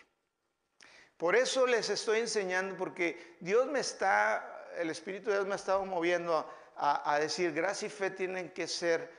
Por 1.16 1.34
eso 1.34 1.66
les 1.66 1.90
estoy 1.90 2.20
enseñando, 2.20 2.76
porque 2.76 3.36
Dios 3.40 3.66
me 3.66 3.80
está, 3.80 4.68
el 4.76 4.90
Espíritu 4.90 5.30
de 5.30 5.36
Dios 5.36 5.46
me 5.46 5.54
ha 5.54 5.56
estado 5.56 5.84
moviendo 5.84 6.48
a, 6.76 7.18
decir, 7.18 7.52
gracia 7.52 7.86
y 7.86 7.90
fe 7.90 8.10
tienen 8.10 8.50
que 8.50 8.66
ser 8.66 9.12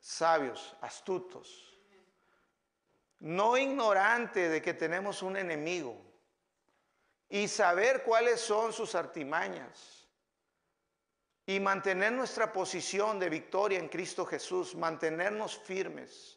sabios, 0.00 0.76
astutos, 0.80 1.78
no 3.18 3.56
ignorante 3.56 4.48
de 4.48 4.62
que 4.62 4.74
tenemos 4.74 5.22
un 5.22 5.36
enemigo 5.36 6.05
y 7.28 7.48
saber 7.48 8.02
cuáles 8.02 8.40
son 8.40 8.72
sus 8.72 8.94
artimañas 8.94 10.06
y 11.46 11.60
mantener 11.60 12.12
nuestra 12.12 12.52
posición 12.52 13.18
de 13.18 13.28
victoria 13.28 13.78
en 13.78 13.88
Cristo 13.88 14.24
Jesús, 14.26 14.74
mantenernos 14.74 15.58
firmes 15.58 16.36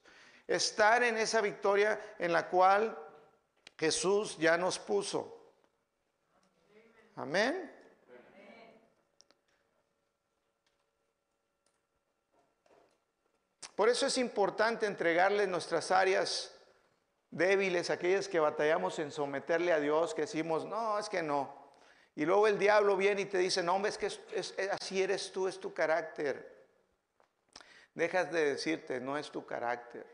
estar 0.49 1.03
en 1.03 1.17
esa 1.17 1.41
victoria 1.41 2.15
en 2.17 2.33
la 2.33 2.49
cual 2.49 2.97
Jesús 3.77 4.35
ya 4.37 4.57
nos 4.57 4.79
puso. 4.79 5.53
Amén. 7.15 7.71
Por 13.75 13.87
eso 13.87 14.07
es 14.07 14.17
importante 14.17 14.85
entregarle 14.87 15.45
nuestras 15.47 15.91
áreas 15.91 16.51
débiles, 17.31 17.89
aquellas 17.89 18.27
que 18.27 18.39
batallamos 18.39 18.99
en 18.99 19.11
someterle 19.11 19.71
a 19.71 19.79
Dios, 19.79 20.13
que 20.13 20.21
decimos, 20.21 20.65
no, 20.65 20.97
es 20.97 21.09
que 21.09 21.21
no. 21.21 21.57
Y 22.15 22.25
luego 22.25 22.47
el 22.47 22.59
diablo 22.59 22.97
viene 22.97 23.21
y 23.21 23.25
te 23.25 23.37
dice, 23.37 23.63
no, 23.63 23.75
hombre, 23.75 23.91
es 23.91 23.97
que 23.97 24.07
así 24.71 25.01
eres 25.01 25.31
tú, 25.31 25.47
es 25.47 25.59
tu 25.59 25.73
carácter. 25.73 26.65
Dejas 27.93 28.31
de 28.31 28.51
decirte, 28.51 28.99
no 28.99 29.17
es 29.17 29.29
tu 29.31 29.45
carácter. 29.45 30.05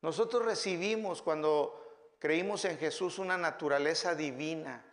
Nosotros 0.00 0.44
recibimos 0.44 1.22
cuando 1.22 2.16
creímos 2.18 2.64
en 2.64 2.78
Jesús 2.78 3.18
una 3.18 3.36
naturaleza 3.36 4.14
divina. 4.14 4.84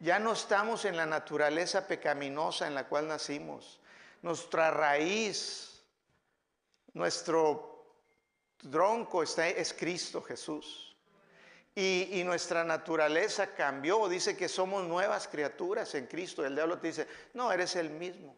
Ya 0.00 0.18
no 0.18 0.32
estamos 0.32 0.84
en 0.84 0.96
la 0.96 1.06
naturaleza 1.06 1.86
pecaminosa 1.86 2.66
en 2.66 2.74
la 2.74 2.88
cual 2.88 3.08
nacimos. 3.08 3.80
Nuestra 4.22 4.70
raíz, 4.70 5.82
nuestro 6.92 7.74
tronco 8.70 9.22
es 9.22 9.74
Cristo 9.78 10.22
Jesús. 10.22 10.83
Y, 11.76 12.22
nuestra 12.24 12.62
naturaleza 12.62 13.54
cambió. 13.54 14.08
Dice 14.08 14.36
que 14.36 14.48
somos 14.48 14.84
nuevas 14.84 15.26
criaturas 15.26 15.94
en 15.94 16.06
Cristo. 16.06 16.44
El 16.44 16.54
diablo 16.54 16.78
te 16.78 16.88
dice, 16.88 17.08
no, 17.32 17.50
eres 17.50 17.74
el 17.74 17.90
mismo. 17.90 18.36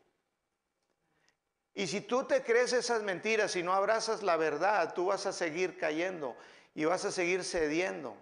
Y 1.74 1.86
si 1.86 2.00
tú 2.00 2.24
te 2.24 2.42
crees 2.42 2.72
esas 2.72 3.02
mentiras 3.02 3.54
y 3.54 3.62
no 3.62 3.74
abrazas 3.74 4.22
la 4.22 4.38
verdad, 4.38 4.94
tú 4.94 5.06
vas 5.06 5.26
a 5.26 5.32
seguir 5.34 5.76
cayendo 5.76 6.34
y 6.74 6.86
vas 6.86 7.04
a 7.04 7.12
seguir 7.12 7.44
cediendo. 7.44 8.16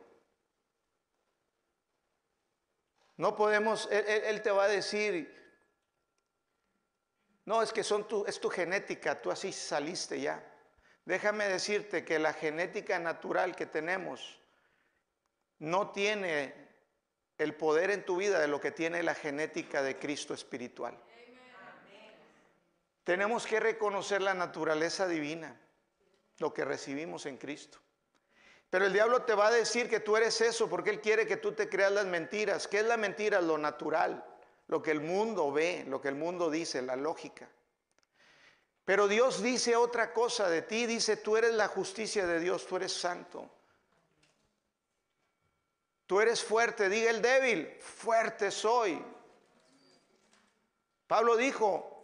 No 3.17 3.37
podemos, 3.37 3.89
él, 3.93 4.43
te 4.43 4.51
va 4.51 4.65
a 4.65 4.69
decir, 4.69 5.33
no, 7.45 7.63
es 7.63 7.73
que 7.73 7.85
son 7.85 8.07
es 8.27 8.41
tu 8.41 8.51
genética, 8.51 9.23
tú 9.23 9.31
así 9.31 9.53
saliste 9.53 10.21
ya. 10.21 10.45
Déjame 11.05 11.47
decirte 11.47 12.05
que 12.05 12.19
la 12.19 12.33
genética 12.33 12.99
natural 12.99 13.55
que 13.55 13.67
tenemos 13.67 14.41
no 15.59 15.91
tiene 15.91 16.55
el 17.39 17.55
poder 17.55 17.91
en 17.91 18.05
tu 18.05 18.17
vida 18.17 18.39
de 18.39 18.49
lo 18.49 18.61
que 18.61 18.71
tiene 18.71 19.03
la 19.03 19.15
genética 19.15 19.83
de 19.83 19.99
Cristo 19.99 20.35
espiritual. 20.35 20.97
Tenemos 23.03 23.47
que 23.47 23.61
reconocer 23.61 24.23
la 24.23 24.35
naturaleza 24.35 25.07
divina, 25.07 25.61
lo 26.39 26.55
que 26.55 26.65
recibimos 26.65 27.27
en 27.27 27.37
Cristo. 27.37 27.79
Pero 28.71 28.87
el 28.87 28.93
diablo 28.93 29.23
te 29.23 29.35
va 29.35 29.49
a 29.49 29.53
decir 29.53 29.89
que 29.89 30.01
tú 30.01 30.17
eres 30.17 30.41
eso 30.41 30.69
porque 30.69 30.91
él 30.91 31.01
quiere 31.01 31.27
que 31.27 31.37
tú 31.37 31.53
te 31.53 31.69
creas 31.69 31.93
las 31.93 32.07
mentiras. 32.07 32.67
¿Qué 32.67 32.81
es 32.81 32.87
la 32.87 32.97
mentira? 32.97 33.41
Lo 33.41 33.59
natural, 33.59 34.25
lo 34.69 34.83
que 34.83 34.91
el 34.91 35.01
mundo 35.01 35.53
ve, 35.53 35.85
lo 35.87 36.01
que 36.01 36.09
el 36.09 36.17
mundo 36.17 36.51
dice, 36.51 36.83
la 36.83 36.97
lógica. 36.97 37.49
Pero 38.85 39.07
Dios 39.07 39.43
dice 39.43 39.77
otra 39.77 40.13
cosa 40.13 40.49
de 40.49 40.63
ti, 40.63 40.87
dice, 40.87 41.17
tú 41.17 41.37
eres 41.37 41.55
la 41.55 41.69
justicia 41.69 42.27
de 42.27 42.41
Dios, 42.41 42.67
tú 42.67 42.77
eres 42.77 42.93
santo. 42.93 43.51
Tú 46.07 46.21
eres 46.21 46.43
fuerte, 46.43 46.89
diga 46.89 47.11
el 47.11 47.23
débil, 47.23 47.77
fuerte 47.81 48.51
soy. 48.51 49.03
Pablo 51.07 51.37
dijo, 51.37 51.95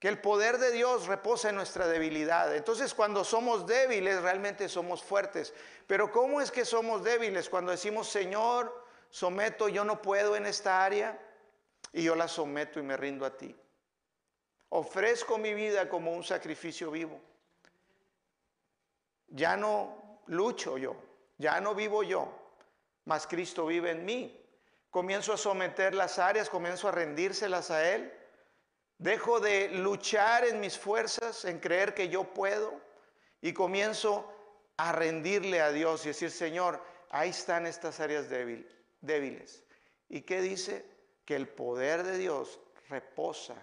que 0.00 0.08
el 0.08 0.18
poder 0.18 0.56
de 0.56 0.72
Dios 0.72 1.06
reposa 1.06 1.50
en 1.50 1.56
nuestra 1.56 1.86
debilidad. 1.86 2.56
Entonces 2.56 2.94
cuando 2.94 3.22
somos 3.22 3.66
débiles 3.66 4.22
realmente 4.22 4.66
somos 4.68 5.04
fuertes. 5.04 5.52
Pero 5.86 6.10
¿cómo 6.10 6.40
es 6.40 6.50
que 6.50 6.64
somos 6.64 7.04
débiles? 7.04 7.50
Cuando 7.50 7.70
decimos, 7.70 8.08
Señor, 8.08 8.86
someto, 9.10 9.68
yo 9.68 9.84
no 9.84 10.00
puedo 10.00 10.36
en 10.36 10.46
esta 10.46 10.82
área 10.82 11.20
y 11.92 12.02
yo 12.02 12.16
la 12.16 12.28
someto 12.28 12.80
y 12.80 12.82
me 12.82 12.96
rindo 12.96 13.26
a 13.26 13.36
ti. 13.36 13.54
Ofrezco 14.70 15.36
mi 15.36 15.52
vida 15.52 15.86
como 15.90 16.12
un 16.12 16.24
sacrificio 16.24 16.90
vivo. 16.90 17.20
Ya 19.28 19.54
no 19.58 20.22
lucho 20.28 20.78
yo, 20.78 20.96
ya 21.36 21.60
no 21.60 21.74
vivo 21.74 22.02
yo, 22.02 22.39
mas 23.04 23.26
Cristo 23.26 23.66
vive 23.66 23.90
en 23.90 24.04
mí. 24.04 24.36
Comienzo 24.90 25.32
a 25.32 25.36
someter 25.36 25.94
las 25.94 26.18
áreas, 26.18 26.48
comienzo 26.48 26.88
a 26.88 26.92
rendírselas 26.92 27.70
a 27.70 27.88
Él 27.92 28.12
Dejo 29.00 29.40
de 29.40 29.70
luchar 29.70 30.44
en 30.44 30.60
mis 30.60 30.76
fuerzas, 30.76 31.46
en 31.46 31.58
creer 31.58 31.94
que 31.94 32.10
yo 32.10 32.34
puedo 32.34 32.78
y 33.40 33.54
comienzo 33.54 34.30
a 34.76 34.92
rendirle 34.92 35.62
a 35.62 35.72
Dios 35.72 36.04
y 36.04 36.08
decir, 36.08 36.30
Señor, 36.30 36.84
ahí 37.08 37.30
están 37.30 37.66
estas 37.66 37.98
áreas 37.98 38.28
débiles. 38.28 39.64
¿Y 40.10 40.20
qué 40.20 40.42
dice? 40.42 40.84
Que 41.24 41.34
el 41.34 41.48
poder 41.48 42.02
de 42.02 42.18
Dios 42.18 42.60
reposa 42.90 43.54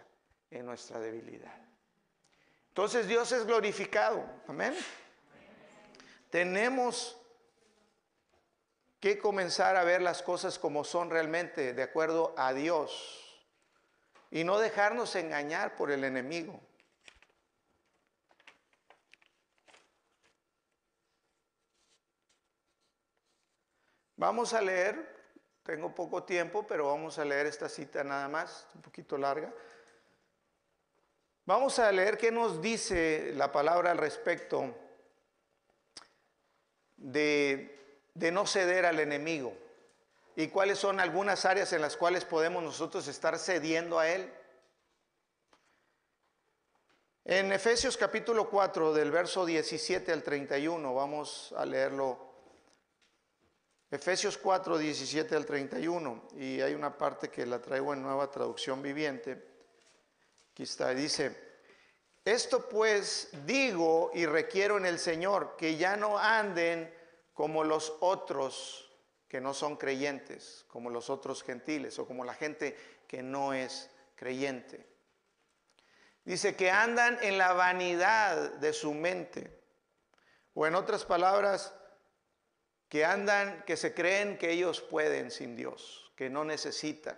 en 0.49 0.65
nuestra 0.65 0.99
debilidad. 0.99 1.55
Entonces 2.69 3.07
Dios 3.07 3.31
es 3.31 3.45
glorificado. 3.45 4.25
Amén. 4.47 4.75
Tenemos 6.31 7.15
que 8.99 9.19
comenzar 9.19 9.75
a 9.75 9.83
ver 9.83 10.01
las 10.01 10.23
cosas 10.23 10.57
como 10.57 10.83
son 10.83 11.09
realmente, 11.09 11.73
de 11.73 11.83
acuerdo 11.83 12.33
a 12.37 12.53
Dios 12.53 13.45
y 14.31 14.43
no 14.43 14.59
dejarnos 14.59 15.15
engañar 15.15 15.75
por 15.75 15.91
el 15.91 16.03
enemigo. 16.03 16.59
Vamos 24.15 24.53
a 24.53 24.61
leer 24.61 25.17
tengo 25.67 25.93
poco 25.93 26.23
tiempo, 26.23 26.65
pero 26.65 26.87
vamos 26.87 27.19
a 27.19 27.25
leer 27.25 27.45
esta 27.45 27.67
cita 27.67 28.01
nada 28.01 28.29
más, 28.29 28.65
un 28.73 28.81
poquito 28.81 29.17
larga. 29.17 29.53
Vamos 31.45 31.77
a 31.77 31.91
leer 31.91 32.17
qué 32.17 32.31
nos 32.31 32.61
dice 32.61 33.33
la 33.35 33.51
palabra 33.51 33.91
al 33.91 33.97
respecto 33.97 34.73
de, 36.95 37.76
de 38.17 38.31
no 38.31 38.47
ceder 38.47 38.85
al 38.85 38.99
enemigo 38.99 39.53
y 40.35 40.47
cuáles 40.47 40.79
son 40.79 40.99
algunas 40.99 41.45
áreas 41.45 41.71
en 41.73 41.81
las 41.81 41.97
cuales 41.97 42.25
podemos 42.25 42.63
nosotros 42.63 43.07
estar 43.07 43.37
cediendo 43.37 43.99
a 43.99 44.07
él. 44.07 44.31
En 47.25 47.51
Efesios 47.51 47.97
capítulo 47.97 48.49
4, 48.49 48.93
del 48.93 49.11
verso 49.11 49.45
17 49.45 50.11
al 50.11 50.23
31, 50.23 50.93
vamos 50.93 51.53
a 51.57 51.65
leerlo. 51.65 52.19
Efesios 53.89 54.37
4, 54.37 54.77
17 54.77 55.35
al 55.35 55.45
31, 55.45 56.27
y 56.37 56.61
hay 56.61 56.73
una 56.73 56.97
parte 56.97 57.29
que 57.29 57.45
la 57.45 57.59
traigo 57.59 57.93
en 57.93 58.01
nueva 58.01 58.29
traducción 58.29 58.81
viviente. 58.81 59.43
Aquí 60.51 60.63
está, 60.63 60.93
dice, 60.93 61.35
esto 62.23 62.69
pues 62.69 63.29
digo 63.45 64.11
y 64.13 64.25
requiero 64.25 64.77
en 64.77 64.85
el 64.85 64.99
Señor, 64.99 65.55
que 65.57 65.77
ya 65.77 65.97
no 65.97 66.17
anden 66.17 66.96
como 67.37 67.63
los 67.63 67.95
otros 68.01 68.91
que 69.29 69.39
no 69.39 69.53
son 69.53 69.77
creyentes, 69.77 70.65
como 70.67 70.89
los 70.89 71.09
otros 71.09 71.43
gentiles 71.43 71.97
o 71.99 72.05
como 72.05 72.25
la 72.25 72.33
gente 72.33 72.75
que 73.07 73.23
no 73.23 73.53
es 73.53 73.89
creyente 74.15 74.97
Dice 76.27 76.55
que 76.57 76.69
andan 76.69 77.17
en 77.21 77.37
la 77.37 77.53
vanidad 77.53 78.51
de 78.55 78.73
su 78.73 78.93
mente. 78.93 79.49
O 80.53 80.67
en 80.67 80.75
otras 80.75 81.05
palabras, 81.05 81.73
que 82.89 83.05
andan, 83.05 83.63
que 83.63 83.77
se 83.77 83.93
creen 83.93 84.37
que 84.37 84.51
ellos 84.51 84.81
pueden 84.81 85.31
sin 85.31 85.55
Dios, 85.55 86.11
que 86.17 86.29
no 86.29 86.43
necesitan. 86.43 87.17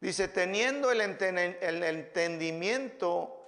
Dice, 0.00 0.26
teniendo 0.26 0.90
el, 0.90 1.02
entendimiento 1.02 3.41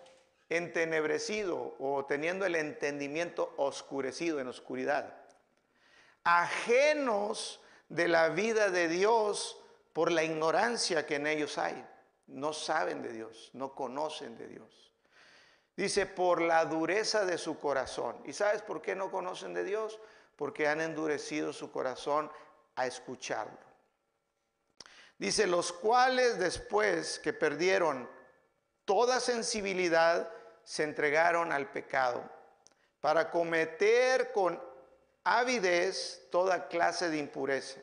entenebrecido 0.57 1.75
o 1.79 2.05
teniendo 2.07 2.47
el 2.47 2.57
entendimiento 2.57 3.55
oscurecido 3.57 4.41
en 4.41 4.49
oscuridad, 4.49 5.15
ajenos 6.25 7.61
de 7.89 8.09
la 8.09 8.31
vida 8.31 8.71
de 8.71 8.89
Dios 8.89 9.61
por 9.93 10.11
la 10.11 10.25
ignorancia 10.25 11.07
que 11.07 11.17
en 11.17 11.27
ellos 11.27 11.59
hay. 11.59 11.85
No 12.27 12.53
saben 12.53 13.03
de 13.03 13.13
Dios, 13.13 13.51
no 13.53 13.75
conocen 13.75 14.37
de 14.37 14.49
Dios. 14.49 14.93
Dice, 15.77 16.07
por 16.07 16.41
la 16.41 16.65
dureza 16.65 17.25
de 17.25 17.37
su 17.37 17.59
corazón. 17.59 18.17
¿Y 18.25 18.33
sabes 18.33 18.63
por 18.63 18.81
qué 18.81 18.95
no 18.95 19.11
conocen 19.11 19.55
de 19.55 19.65
Dios? 19.65 19.99
Porque 20.37 20.69
han 20.69 20.81
endurecido 20.81 21.53
su 21.53 21.71
corazón 21.71 22.31
a 22.77 22.87
escucharlo. 22.87 23.59
Dice, 25.19 25.47
los 25.47 25.73
cuales 25.73 26.39
después 26.39 27.19
que 27.19 27.33
perdieron 27.33 28.09
toda 28.85 29.21
sensibilidad, 29.21 30.31
se 30.65 30.83
entregaron 30.83 31.53
al 31.53 31.71
pecado 31.71 32.23
para 33.01 33.31
cometer 33.31 34.33
con 34.33 34.61
avidez 35.25 36.27
toda 36.31 36.69
clase 36.69 37.11
de 37.11 37.19
impureza. 37.19 37.81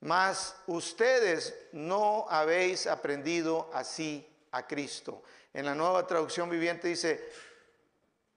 Mas 0.00 0.54
ustedes 0.66 1.54
no 1.72 2.26
habéis 2.28 2.86
aprendido 2.86 3.70
así 3.72 4.28
a 4.52 4.66
Cristo. 4.66 5.22
En 5.52 5.64
la 5.64 5.74
nueva 5.74 6.06
traducción 6.06 6.50
viviente 6.50 6.88
dice, 6.88 7.28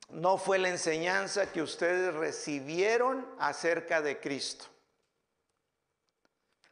no 0.09 0.37
fue 0.37 0.57
la 0.57 0.69
enseñanza 0.69 1.51
que 1.51 1.61
ustedes 1.61 2.13
recibieron 2.13 3.27
acerca 3.39 4.01
de 4.01 4.19
Cristo. 4.19 4.65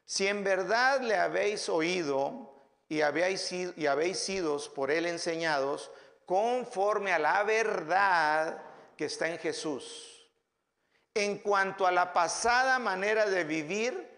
Si 0.06 0.26
en 0.26 0.44
verdad 0.44 1.02
le 1.02 1.16
habéis 1.16 1.68
oído 1.70 2.54
y 2.88 3.02
habéis, 3.02 3.52
y 3.52 3.88
habéis 3.88 4.20
sido 4.20 4.58
por 4.74 4.90
él 4.90 5.06
enseñados 5.06 5.92
conforme 6.28 7.12
a 7.12 7.18
la 7.18 7.42
verdad 7.42 8.62
que 8.96 9.06
está 9.06 9.28
en 9.28 9.40
Jesús, 9.40 10.30
en 11.16 11.40
cuanto 11.40 11.88
a 11.88 11.92
la 11.92 12.14
pasada 12.14 12.78
manera 12.78 13.26
de 13.26 13.44
vivir, 13.44 14.18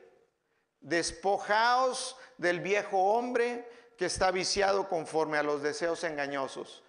Despojaos 0.82 2.16
del 2.38 2.62
viejo 2.62 2.98
hombre 3.14 3.68
que 3.98 4.06
está 4.06 4.32
viciado 4.32 4.88
conforme 4.88 5.38
a 5.38 5.44
los 5.44 5.62
deseos 5.62 6.04
engañosos. 6.06 6.84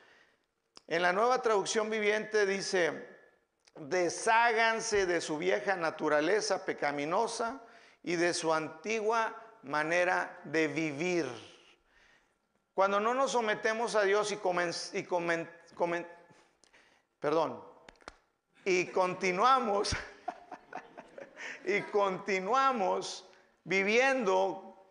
En 0.87 1.02
la 1.02 1.12
nueva 1.12 1.42
traducción 1.42 1.90
viviente 1.90 2.46
dice, 2.46 3.09
desháganse 3.74 5.06
de 5.06 5.20
su 5.20 5.38
vieja 5.38 5.74
naturaleza 5.74 6.64
pecaminosa 6.64 7.61
y 8.02 8.14
de 8.14 8.33
su 8.33 8.54
antigua 8.54 9.35
manera 9.62 10.38
de 10.44 10.68
vivir. 10.68 11.49
Cuando 12.80 12.98
no 12.98 13.12
nos 13.12 13.32
sometemos 13.32 13.94
a 13.94 14.04
Dios 14.04 14.32
y, 14.32 14.36
y 14.96 15.06
perdón, 17.20 17.62
y 18.64 18.86
continuamos, 18.86 19.94
y 21.66 21.82
continuamos 21.82 23.26
viviendo 23.64 24.82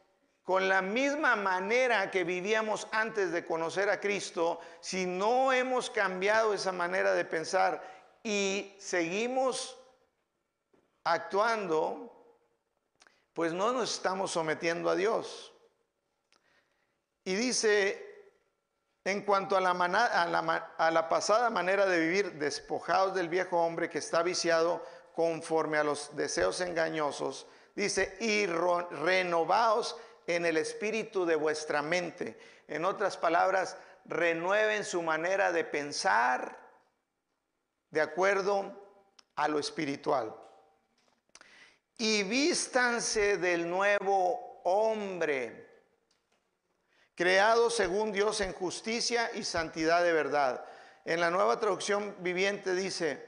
con 0.43 0.69
la 0.69 0.83
misma 0.83 1.35
manera 1.35 2.11
que 2.11 2.23
vivíamos 2.23 2.87
antes 2.91 3.31
de 3.31 3.43
conocer 3.43 3.89
a 3.89 3.99
Cristo, 3.99 4.59
si 4.81 5.07
no 5.07 5.51
hemos 5.51 5.89
cambiado 5.89 6.53
esa 6.53 6.71
manera 6.71 7.15
de 7.15 7.25
pensar 7.25 7.81
y 8.21 8.75
seguimos 8.77 9.75
actuando, 11.05 12.15
pues 13.33 13.51
no 13.51 13.71
nos 13.71 13.91
estamos 13.95 14.29
sometiendo 14.29 14.91
a 14.91 14.95
Dios. 14.95 15.53
Y 17.29 17.35
dice, 17.35 18.25
en 19.03 19.21
cuanto 19.21 19.55
a 19.55 19.61
la, 19.61 21.09
pasada 21.09 21.51
manera 21.51 21.85
de 21.85 21.99
vivir, 21.99 22.31
despojados 22.39 23.13
del 23.13 23.29
viejo 23.29 23.63
hombre 23.63 23.87
que 23.87 23.99
está 23.99 24.23
viciado 24.23 24.83
conforme 25.13 25.77
a 25.77 25.83
los 25.83 26.15
deseos 26.15 26.59
engañosos, 26.59 27.45
Dice, 27.75 28.17
y 28.19 28.47
renovaos 28.47 29.95
en 30.25 30.43
el 30.43 30.57
espíritu 30.57 31.23
de 31.23 31.35
vuestra 31.35 31.83
mente. 31.83 32.35
En 32.67 32.83
otras 32.83 33.15
palabras, 33.15 33.77
renueven 34.05 34.83
su 34.83 35.03
manera 35.03 35.51
de 35.51 35.65
pensar 35.65 36.57
de 37.91 38.01
acuerdo 38.01 38.73
a 39.35 39.47
lo 39.47 39.59
espiritual. 39.59 40.35
Y 41.95 42.23
vístanse 42.23 43.37
del 43.37 43.69
nuevo 43.69 44.61
hombre, 44.63 45.68
creado 47.19 47.69
según 47.69 48.13
Dios 48.13 48.39
en 48.39 48.53
justicia 48.53 49.29
y 49.33 49.43
santidad 49.43 50.01
de 50.05 50.13
verdad. 50.13 50.63
En 51.03 51.19
la 51.19 51.29
nueva 51.29 51.59
traducción 51.59 52.15
viviente 52.19 52.73
dice, 52.73 53.27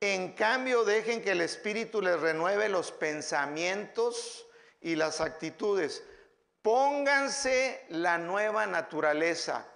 en 0.00 0.32
cambio, 0.32 0.82
dejen 0.82 1.20
que 1.20 1.32
el 1.32 1.42
Espíritu 1.42 2.00
les 2.00 2.18
renueve 2.18 2.70
los 2.70 2.90
pensamientos 2.90 4.46
y 4.80 4.96
las 4.96 5.20
actitudes. 5.20 6.02
Pónganse 6.62 7.84
la 7.90 8.16
nueva 8.16 8.64
naturaleza. 8.64 9.66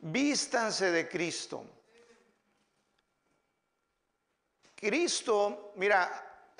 Vístanse 0.00 0.90
de 0.90 1.08
Cristo. 1.08 1.64
Cristo, 4.74 5.74
mira, 5.76 6.56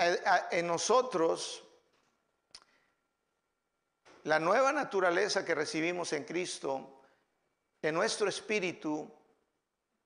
en 0.53 0.65
nosotros, 0.65 1.65
la 4.24 4.38
nueva 4.38 4.72
naturaleza 4.72 5.44
que 5.44 5.54
recibimos 5.54 6.12
en 6.12 6.24
Cristo, 6.24 7.02
en 7.83 7.94
nuestro 7.94 8.28
espíritu, 8.28 9.11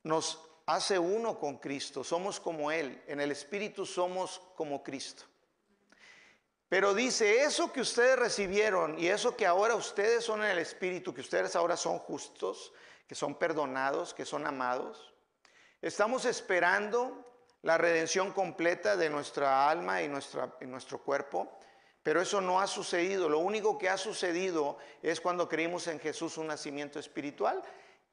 nos 0.05 0.41
hace 0.67 0.99
uno 0.99 1.39
con 1.39 1.59
Cristo, 1.59 2.05
somos 2.05 2.41
como 2.41 2.71
Él, 2.71 3.03
en 3.07 3.21
el 3.21 3.31
Espíritu 3.33 3.87
somos 3.87 4.41
como 4.57 4.83
Cristo. 4.83 5.25
Pero 6.69 6.95
dice, 6.95 7.43
eso 7.43 7.73
que 7.73 7.83
ustedes 7.83 8.19
recibieron 8.19 8.99
y 8.99 9.09
eso 9.09 9.37
que 9.37 9.47
ahora 9.47 9.75
ustedes 9.75 10.25
son 10.25 10.43
en 10.43 10.51
el 10.51 10.59
Espíritu, 10.59 11.13
que 11.13 11.21
ustedes 11.21 11.55
ahora 11.55 11.77
son 11.77 11.99
justos, 11.99 12.73
que 13.07 13.15
son 13.15 13.35
perdonados, 13.35 14.15
que 14.15 14.25
son 14.25 14.47
amados, 14.47 15.13
estamos 15.83 16.25
esperando 16.25 17.29
la 17.63 17.77
redención 17.77 18.33
completa 18.33 18.97
de 18.97 19.11
nuestra 19.11 19.69
alma 19.69 20.03
y, 20.03 20.09
nuestra, 20.09 20.57
y 20.61 20.67
nuestro 20.67 21.03
cuerpo, 21.03 21.59
pero 22.03 22.21
eso 22.21 22.41
no 22.41 22.61
ha 22.61 22.67
sucedido. 22.67 23.29
Lo 23.29 23.39
único 23.39 23.79
que 23.79 23.89
ha 23.89 23.97
sucedido 23.97 24.79
es 25.03 25.21
cuando 25.21 25.49
creímos 25.49 25.87
en 25.87 26.01
Jesús 26.01 26.37
un 26.39 26.49
nacimiento 26.49 26.99
espiritual 26.99 27.63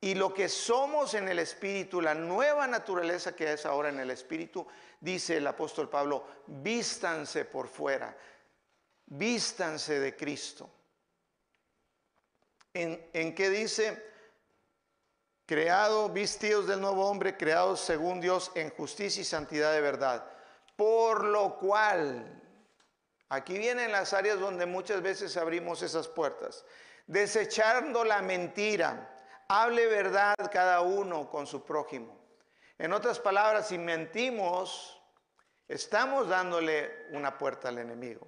y 0.01 0.15
lo 0.15 0.33
que 0.33 0.47
somos 0.47 1.13
en 1.13 1.27
el 1.27 1.39
Espíritu, 1.39 1.99
la 1.99 2.13
nueva 2.13 2.67
naturaleza 2.67 3.35
que 3.35 3.51
es 3.51 3.65
ahora 3.65 3.89
en 3.89 3.99
el 3.99 4.11
Espíritu, 4.11 4.65
dice 5.01 5.37
el 5.37 5.47
apóstol 5.47 5.89
Pablo, 5.89 6.25
vístanse 6.47 7.43
por 7.45 7.67
fuera, 7.67 8.15
vístanse 9.07 9.99
de 9.99 10.15
Cristo. 10.15 10.69
¿En, 12.73 13.09
en 13.11 13.35
qué 13.35 13.49
dice? 13.49 14.07
Creado, 15.45 16.07
vestidos 16.09 16.67
del 16.67 16.79
nuevo 16.79 17.09
hombre, 17.09 17.35
creados 17.35 17.81
según 17.81 18.21
Dios 18.21 18.51
en 18.55 18.69
justicia 18.69 19.21
y 19.21 19.25
santidad 19.25 19.73
de 19.73 19.81
verdad. 19.81 20.31
Por 20.77 21.25
lo 21.25 21.57
cual, 21.57 22.38
Aquí 23.29 23.57
vienen 23.59 23.91
las 23.91 24.13
áreas 24.13 24.39
donde 24.39 24.65
muchas 24.65 25.01
veces 25.01 25.37
abrimos 25.37 25.83
esas 25.83 26.07
puertas. 26.07 26.65
Desechando 27.05 28.03
la 28.03 28.21
mentira. 28.21 29.15
Hable 29.47 29.85
verdad 29.87 30.35
cada 30.51 30.81
uno 30.81 31.29
con 31.29 31.47
su 31.47 31.63
prójimo. 31.63 32.19
En 32.77 32.93
otras 32.93 33.19
palabras, 33.19 33.67
si 33.67 33.77
mentimos, 33.77 35.01
estamos 35.67 36.27
dándole 36.27 37.07
una 37.11 37.37
puerta 37.37 37.69
al 37.69 37.77
enemigo. 37.77 38.27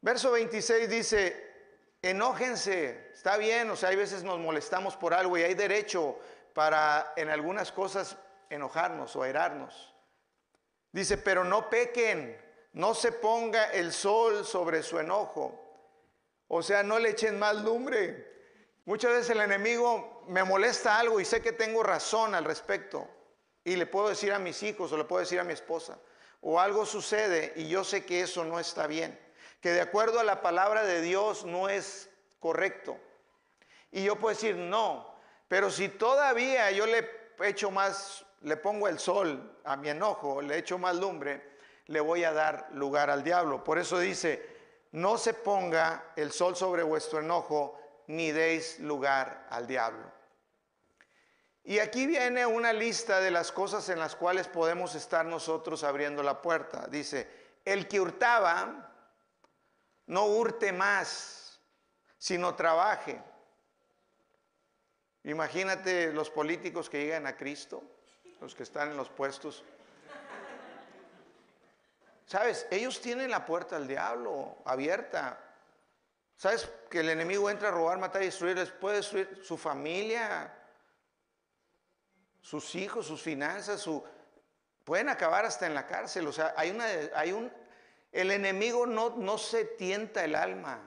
Verso 0.00 0.30
26 0.30 0.88
dice, 0.88 1.48
enójense, 2.00 3.10
está 3.12 3.36
bien, 3.36 3.68
o 3.70 3.76
sea, 3.76 3.88
hay 3.88 3.96
veces 3.96 4.22
nos 4.22 4.38
molestamos 4.38 4.96
por 4.96 5.14
algo 5.14 5.36
y 5.36 5.42
hay 5.42 5.54
derecho 5.54 6.18
para 6.54 7.12
en 7.16 7.28
algunas 7.28 7.72
cosas 7.72 8.16
enojarnos 8.50 9.14
o 9.16 9.22
airarnos. 9.22 9.94
Dice, 10.92 11.18
pero 11.18 11.44
no 11.44 11.68
pequen, 11.68 12.47
no 12.78 12.94
se 12.94 13.10
ponga 13.10 13.72
el 13.72 13.92
sol 13.92 14.46
sobre 14.46 14.84
su 14.84 15.00
enojo. 15.00 15.52
O 16.46 16.62
sea, 16.62 16.84
no 16.84 17.00
le 17.00 17.10
echen 17.10 17.36
más 17.36 17.56
lumbre. 17.56 18.24
Muchas 18.84 19.10
veces 19.10 19.30
el 19.30 19.40
enemigo 19.40 20.22
me 20.28 20.44
molesta 20.44 20.96
algo 20.96 21.18
y 21.18 21.24
sé 21.24 21.42
que 21.42 21.50
tengo 21.50 21.82
razón 21.82 22.36
al 22.36 22.44
respecto. 22.44 23.08
Y 23.64 23.74
le 23.74 23.86
puedo 23.86 24.08
decir 24.08 24.32
a 24.32 24.38
mis 24.38 24.62
hijos 24.62 24.92
o 24.92 24.96
le 24.96 25.02
puedo 25.02 25.18
decir 25.18 25.40
a 25.40 25.44
mi 25.44 25.54
esposa. 25.54 25.98
O 26.40 26.60
algo 26.60 26.86
sucede 26.86 27.52
y 27.56 27.68
yo 27.68 27.82
sé 27.82 28.06
que 28.06 28.20
eso 28.20 28.44
no 28.44 28.60
está 28.60 28.86
bien. 28.86 29.18
Que 29.60 29.70
de 29.70 29.80
acuerdo 29.80 30.20
a 30.20 30.24
la 30.24 30.40
palabra 30.40 30.84
de 30.84 31.00
Dios 31.00 31.44
no 31.44 31.68
es 31.68 32.08
correcto. 32.38 32.96
Y 33.90 34.04
yo 34.04 34.14
puedo 34.20 34.36
decir 34.36 34.54
no. 34.54 35.16
Pero 35.48 35.72
si 35.72 35.88
todavía 35.88 36.70
yo 36.70 36.86
le 36.86 37.10
echo 37.40 37.72
más, 37.72 38.24
le 38.42 38.56
pongo 38.56 38.86
el 38.86 39.00
sol 39.00 39.58
a 39.64 39.76
mi 39.76 39.88
enojo, 39.88 40.40
le 40.40 40.58
echo 40.58 40.78
más 40.78 40.94
lumbre, 40.94 41.47
le 41.88 42.00
voy 42.00 42.24
a 42.24 42.32
dar 42.32 42.68
lugar 42.72 43.10
al 43.10 43.24
diablo. 43.24 43.64
Por 43.64 43.78
eso 43.78 43.98
dice, 43.98 44.46
no 44.92 45.18
se 45.18 45.34
ponga 45.34 46.12
el 46.16 46.32
sol 46.32 46.56
sobre 46.56 46.82
vuestro 46.82 47.18
enojo, 47.18 47.78
ni 48.06 48.30
deis 48.30 48.78
lugar 48.80 49.46
al 49.50 49.66
diablo. 49.66 50.10
Y 51.64 51.80
aquí 51.80 52.06
viene 52.06 52.46
una 52.46 52.72
lista 52.72 53.20
de 53.20 53.30
las 53.30 53.52
cosas 53.52 53.88
en 53.90 53.98
las 53.98 54.16
cuales 54.16 54.48
podemos 54.48 54.94
estar 54.94 55.26
nosotros 55.26 55.84
abriendo 55.84 56.22
la 56.22 56.40
puerta. 56.40 56.86
Dice, 56.88 57.28
el 57.64 57.88
que 57.88 58.00
hurtaba, 58.00 58.90
no 60.06 60.24
hurte 60.24 60.72
más, 60.72 61.60
sino 62.16 62.54
trabaje. 62.54 63.20
Imagínate 65.24 66.12
los 66.12 66.30
políticos 66.30 66.88
que 66.88 67.04
llegan 67.04 67.26
a 67.26 67.36
Cristo, 67.36 67.82
los 68.40 68.54
que 68.54 68.62
están 68.62 68.90
en 68.90 68.96
los 68.96 69.10
puestos. 69.10 69.62
Sabes, 72.28 72.66
ellos 72.70 73.00
tienen 73.00 73.30
la 73.30 73.46
puerta 73.46 73.76
al 73.76 73.88
diablo 73.88 74.58
abierta. 74.66 75.40
¿Sabes 76.36 76.68
que 76.90 77.00
el 77.00 77.08
enemigo 77.08 77.48
entra 77.48 77.68
a 77.68 77.70
robar, 77.70 77.96
matar 77.96 78.20
y 78.20 78.26
destruir? 78.26 78.70
Puede 78.78 78.96
destruir 78.96 79.40
su 79.42 79.56
familia, 79.56 80.54
sus 82.42 82.74
hijos, 82.74 83.06
sus 83.06 83.22
finanzas, 83.22 83.80
su... 83.80 84.04
pueden 84.84 85.08
acabar 85.08 85.46
hasta 85.46 85.66
en 85.66 85.72
la 85.72 85.86
cárcel. 85.86 86.26
O 86.26 86.32
sea, 86.32 86.52
hay, 86.54 86.70
una, 86.70 86.84
hay 87.14 87.32
un... 87.32 87.50
El 88.12 88.30
enemigo 88.30 88.84
no, 88.84 89.16
no 89.16 89.38
se 89.38 89.64
tienta 89.64 90.22
el 90.22 90.34
alma. 90.34 90.80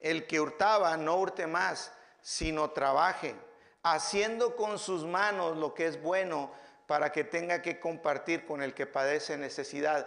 El 0.00 0.26
que 0.26 0.40
hurtaba 0.40 0.96
no 0.96 1.14
hurte 1.14 1.46
más, 1.46 1.92
sino 2.20 2.72
trabaje, 2.72 3.36
haciendo 3.84 4.56
con 4.56 4.80
sus 4.80 5.04
manos 5.04 5.56
lo 5.56 5.74
que 5.74 5.86
es 5.86 6.02
bueno 6.02 6.50
para 6.86 7.10
que 7.12 7.24
tenga 7.24 7.62
que 7.62 7.80
compartir 7.80 8.44
con 8.44 8.62
el 8.62 8.74
que 8.74 8.86
padece 8.86 9.36
necesidad. 9.36 10.06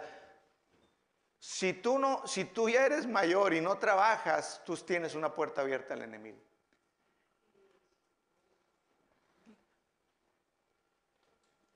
Si 1.38 1.72
tú, 1.72 1.98
no, 1.98 2.26
si 2.26 2.44
tú 2.44 2.68
ya 2.68 2.86
eres 2.86 3.06
mayor 3.06 3.54
y 3.54 3.60
no 3.60 3.78
trabajas, 3.78 4.62
tú 4.64 4.76
tienes 4.76 5.14
una 5.14 5.34
puerta 5.34 5.60
abierta 5.60 5.94
al 5.94 6.02
enemigo. 6.02 6.38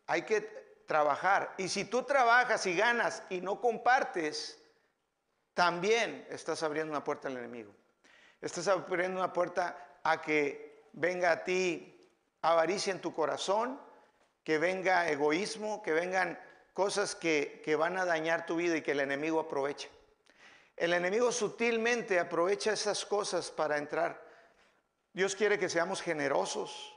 Hay 0.07 0.23
que 0.23 0.41
trabajar. 0.87 1.55
Y 1.57 1.69
si 1.69 1.85
tú 1.85 2.03
trabajas 2.03 2.67
y 2.67 2.77
ganas 2.77 3.23
y 3.31 3.41
no 3.41 3.61
compartes, 3.61 4.59
también 5.55 6.27
estás 6.29 6.63
abriendo 6.63 6.93
una 6.93 7.05
puerta 7.05 7.29
al 7.29 7.37
enemigo. 7.37 7.75
Estás 8.41 8.69
abriendo 8.69 9.19
una 9.19 9.33
puerta 9.33 10.01
a 10.03 10.21
que 10.21 10.89
venga 10.93 11.31
a 11.31 11.45
ti 11.45 12.11
avaricia 12.43 12.93
en 12.93 13.01
tu 13.01 13.15
corazón, 13.15 13.81
que 14.45 14.59
venga 14.59 15.09
egoísmo, 15.09 15.83
que 15.83 15.93
vengan 15.93 16.39
cosas 16.73 17.15
que, 17.15 17.77
van 17.79 17.97
a 17.99 18.05
dañar 18.05 18.47
tu 18.47 18.57
vida 18.57 18.77
y 18.77 18.83
que 18.83 18.93
el 18.93 19.01
enemigo 19.01 19.41
aprovecha. 19.41 19.89
El 20.77 20.95
enemigo 20.95 21.31
sutilmente 21.31 22.19
aprovecha 22.19 22.73
esas 22.73 23.05
cosas 23.05 23.51
para 23.51 23.79
entrar. 23.79 24.21
Dios 25.13 25.37
quiere 25.37 25.59
que 25.59 25.69
seamos 25.69 26.01
generosos, 26.01 26.97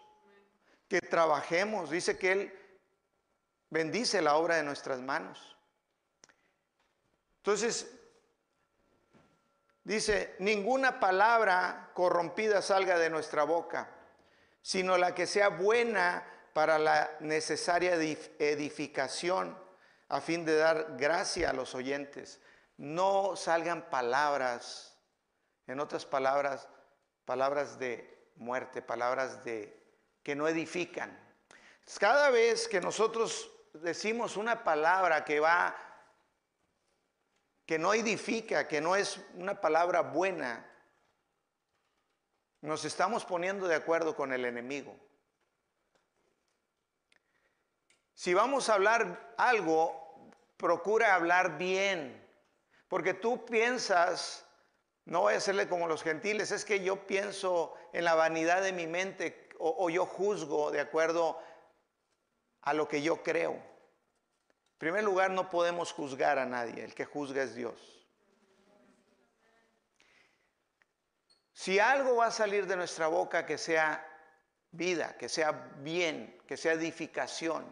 que 0.87 1.01
trabajemos. 1.01 1.89
Dice 1.89 2.17
que 2.17 2.31
Él 2.31 2.59
bendice 3.69 4.21
la 4.21 4.37
obra 4.37 4.55
de 4.55 4.63
nuestras 4.63 5.01
manos. 5.01 5.55
Entonces, 7.37 7.91
dice, 9.83 10.35
ninguna 10.39 10.99
palabra 10.99 11.91
corrompida 11.93 12.61
salga 12.61 12.97
de 12.97 13.09
nuestra 13.09 13.43
boca, 13.43 13.89
sino 14.61 14.97
la 14.97 15.13
que 15.13 15.27
sea 15.27 15.49
buena 15.49 16.25
para 16.55 16.79
la 16.79 17.11
necesaria 17.19 17.95
edificación 17.95 19.59
a 20.07 20.21
fin 20.21 20.45
de 20.45 20.55
dar 20.55 20.95
gracia 20.95 21.49
a 21.49 21.53
los 21.53 21.75
oyentes. 21.75 22.39
No 22.77 23.35
salgan 23.35 23.89
palabras, 23.89 24.97
en 25.67 25.81
otras 25.81 26.05
palabras, 26.05 26.69
palabras 27.25 27.77
de 27.77 28.31
muerte, 28.37 28.81
palabras 28.81 29.43
de 29.43 29.77
que 30.23 30.33
no 30.33 30.47
edifican. 30.47 31.19
Cada 31.99 32.29
vez 32.29 32.69
que 32.69 32.79
nosotros 32.79 33.51
decimos 33.73 34.37
una 34.37 34.63
palabra 34.63 35.25
que 35.25 35.41
va 35.41 35.75
que 37.65 37.77
no 37.77 37.93
edifica, 37.93 38.65
que 38.69 38.79
no 38.79 38.95
es 38.95 39.19
una 39.33 39.59
palabra 39.59 40.03
buena, 40.03 40.65
nos 42.61 42.85
estamos 42.85 43.25
poniendo 43.25 43.67
de 43.67 43.75
acuerdo 43.75 44.15
con 44.15 44.31
el 44.31 44.45
enemigo. 44.45 44.97
Si 48.15 48.33
vamos 48.33 48.69
a 48.69 48.75
hablar 48.75 49.35
algo, 49.37 50.31
procura 50.55 51.15
hablar 51.15 51.57
bien, 51.57 52.25
porque 52.87 53.13
tú 53.13 53.45
piensas, 53.45 54.47
no 55.03 55.21
voy 55.21 55.33
a 55.33 55.37
hacerle 55.37 55.67
como 55.67 55.85
los 55.85 56.01
gentiles, 56.01 56.51
es 56.51 56.63
que 56.63 56.81
yo 56.81 57.05
pienso 57.05 57.75
en 57.91 58.05
la 58.05 58.15
vanidad 58.15 58.61
de 58.61 58.71
mi 58.71 58.87
mente 58.87 59.49
o, 59.59 59.89
yo 59.89 60.05
juzgo 60.05 60.71
de 60.71 60.79
acuerdo 60.79 61.37
a 62.61 62.73
lo 62.73 62.87
que 62.87 63.01
yo 63.01 63.21
creo. 63.21 63.51
En 63.51 64.77
primer 64.77 65.03
lugar, 65.03 65.31
no 65.31 65.49
podemos 65.49 65.91
juzgar 65.91 66.39
a 66.39 66.45
nadie, 66.45 66.85
el 66.85 66.95
que 66.95 67.03
juzga 67.03 67.43
es 67.43 67.53
Dios. 67.53 68.07
Si 71.51 71.79
algo 71.79 72.15
va 72.15 72.27
a 72.27 72.31
salir 72.31 72.65
de 72.65 72.77
nuestra 72.77 73.07
boca 73.07 73.45
que 73.45 73.57
sea 73.57 74.05
vida, 74.71 75.17
que 75.17 75.27
sea 75.27 75.51
bien, 75.79 76.41
que 76.47 76.57
sea 76.57 76.73
edificación, 76.73 77.65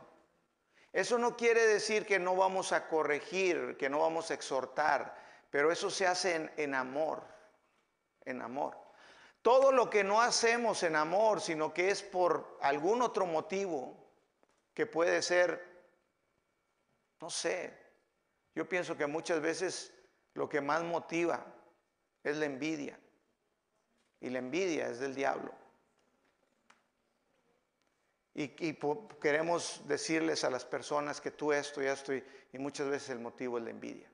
eso 0.94 1.18
no 1.18 1.36
quiere 1.36 1.66
decir 1.66 2.06
que 2.06 2.20
no 2.20 2.36
vamos 2.36 2.72
a 2.72 2.88
corregir, 2.88 3.76
que 3.78 3.90
no 3.90 4.00
vamos 4.00 4.30
a 4.30 4.36
exhortar, 4.36 5.18
pero 5.50 5.72
eso 5.72 5.90
se 5.90 6.06
hace 6.06 6.52
en, 6.56 6.76
amor, 6.76 7.24
en 8.26 8.44
amor. 8.44 8.78
Todo 9.42 9.72
lo 9.72 9.90
que 9.90 10.04
no 10.04 10.22
hacemos 10.22 10.84
en 10.84 10.96
amor, 10.96 11.42
sino 11.42 11.74
que 11.74 11.90
es 11.90 12.04
por 12.04 12.60
algún 12.62 13.02
otro 13.02 13.26
motivo, 13.26 13.98
que 14.76 14.86
puede 14.86 15.24
ser, 15.24 15.68
no 17.20 17.30
sé, 17.32 17.76
yo 18.54 18.70
pienso 18.70 18.96
que 18.96 19.08
muchas 19.08 19.42
veces 19.42 19.92
lo 20.36 20.48
que 20.48 20.62
más 20.62 20.84
motiva 20.84 21.44
es 22.24 22.38
la 22.38 22.46
envidia. 22.46 23.00
Y 24.20 24.30
la 24.30 24.40
envidia 24.40 24.88
es 24.88 25.00
del 25.00 25.16
diablo. 25.16 25.63
Y, 28.36 28.50
queremos 29.22 29.82
decirles 29.88 30.44
a 30.44 30.50
las 30.50 30.66
personas 30.66 31.22
que 31.22 31.32
tú 31.32 31.54
esto 31.54 31.84
y 31.84 31.86
esto, 31.86 32.14
y, 32.14 32.24
y 32.52 32.58
muchas 32.58 32.90
veces 32.90 33.12
el 33.12 33.20
motivo 33.20 33.58
es 33.58 33.64
la 33.64 33.70
envidia. 33.70 34.10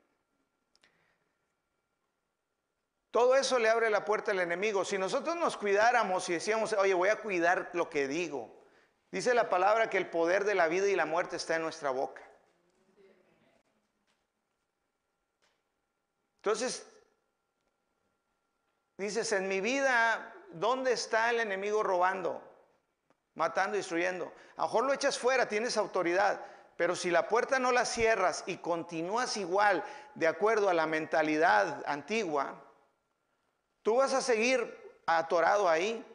Todo 3.11 3.35
eso 3.35 3.57
le 3.57 3.69
abre 3.69 3.89
la 3.89 4.05
puerta 4.05 4.31
al 4.31 4.39
enemigo. 4.39 4.85
Si 4.85 4.97
nosotros 4.97 5.35
nos 5.35 5.57
cuidáramos 5.57 6.29
y 6.29 6.33
decíamos, 6.33 6.73
oye, 6.73 6.93
voy 6.93 7.09
a 7.09 7.21
cuidar 7.21 7.71
lo 7.73 7.89
que 7.89 8.07
digo, 8.07 8.53
dice 9.11 9.33
la 9.33 9.49
palabra 9.49 9.89
que 9.89 9.97
el 9.97 10.09
poder 10.09 10.43
de 10.43 10.53
la 10.53 10.67
vida 10.67 10.87
y 10.87 10.95
la 10.95 11.05
muerte 11.05 11.37
está 11.37 11.55
en 11.55 11.63
nuestra 11.63 11.89
boca. 11.89 12.21
Entonces, 16.37 16.85
dices, 18.97 19.31
en 19.31 19.47
mi 19.47 19.59
vida, 19.59 20.33
¿dónde 20.51 20.93
está 20.93 21.31
el 21.31 21.39
enemigo 21.39 21.83
robando? 21.83 22.48
Matando 23.39 23.77
destruyendo. 23.77 24.33
A 24.57 24.63
lo 24.63 24.67
mejor 24.67 24.83
lo 24.83 24.93
echas 24.93 25.17
fuera, 25.17 25.47
tienes 25.47 25.77
autoridad, 25.77 26.41
Pero 26.75 26.95
si 26.95 27.09
la 27.09 27.27
puerta 27.27 27.59
no 27.59 27.71
la 27.71 27.85
cierras 27.85 28.43
y 28.45 28.57
continúas 28.57 29.35
igual 29.37 29.83
de 30.15 30.27
acuerdo 30.27 30.69
a 30.69 30.73
la 30.73 30.87
mentalidad 30.87 31.83
antigua, 31.85 32.61
tú 33.81 33.97
vas 33.97 34.13
a 34.13 34.21
seguir 34.21 34.59
atorado 35.05 35.67
ahí. 35.69 36.05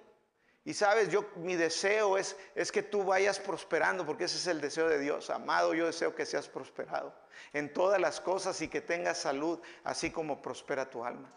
Y 0.64 0.72
sabes, 0.72 1.10
yo 1.10 1.30
mi 1.36 1.54
deseo 1.54 2.16
es, 2.16 2.36
es 2.54 2.72
que 2.72 2.82
tú 2.82 3.04
vayas 3.04 3.38
prosperando, 3.38 4.06
porque 4.06 4.24
ese 4.24 4.36
es 4.36 4.46
el 4.46 4.60
deseo 4.60 4.88
de 4.88 4.98
Dios. 4.98 5.28
Amado, 5.28 5.74
yo 5.74 5.86
deseo 5.86 6.14
que 6.14 6.24
seas 6.24 6.48
prosperado 6.48 7.14
en 7.52 7.72
todas 7.72 8.00
las 8.00 8.20
cosas 8.20 8.60
y 8.62 8.68
que 8.68 8.80
tengas 8.80 9.18
salud, 9.18 9.60
así 9.82 10.10
como 10.10 10.40
prospera 10.40 10.88
tu 10.88 11.04
alma. 11.04 11.30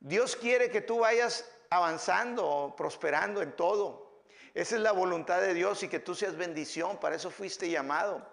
Dios 0.00 0.36
quiere 0.36 0.70
que 0.70 0.82
tú 0.82 1.00
vayas 1.00 1.44
avanzando, 1.76 2.74
prosperando 2.76 3.42
en 3.42 3.52
todo. 3.52 4.22
Esa 4.54 4.76
es 4.76 4.80
la 4.80 4.92
voluntad 4.92 5.40
de 5.40 5.52
Dios 5.52 5.82
y 5.82 5.88
que 5.88 6.00
tú 6.00 6.14
seas 6.14 6.34
bendición, 6.36 6.98
para 6.98 7.16
eso 7.16 7.30
fuiste 7.30 7.68
llamado. 7.68 8.26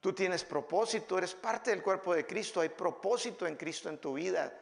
Tú 0.00 0.14
tienes 0.14 0.44
propósito, 0.44 1.18
eres 1.18 1.34
parte 1.34 1.70
del 1.70 1.82
cuerpo 1.82 2.14
de 2.14 2.26
Cristo, 2.26 2.60
hay 2.60 2.70
propósito 2.70 3.46
en 3.46 3.56
Cristo 3.56 3.88
en 3.88 3.98
tu 3.98 4.14
vida. 4.14 4.58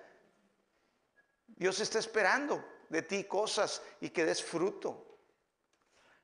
Dios 1.46 1.78
está 1.80 1.98
esperando 1.98 2.64
de 2.88 3.02
ti 3.02 3.24
cosas 3.24 3.82
y 4.00 4.10
que 4.10 4.24
des 4.24 4.42
fruto. 4.42 5.18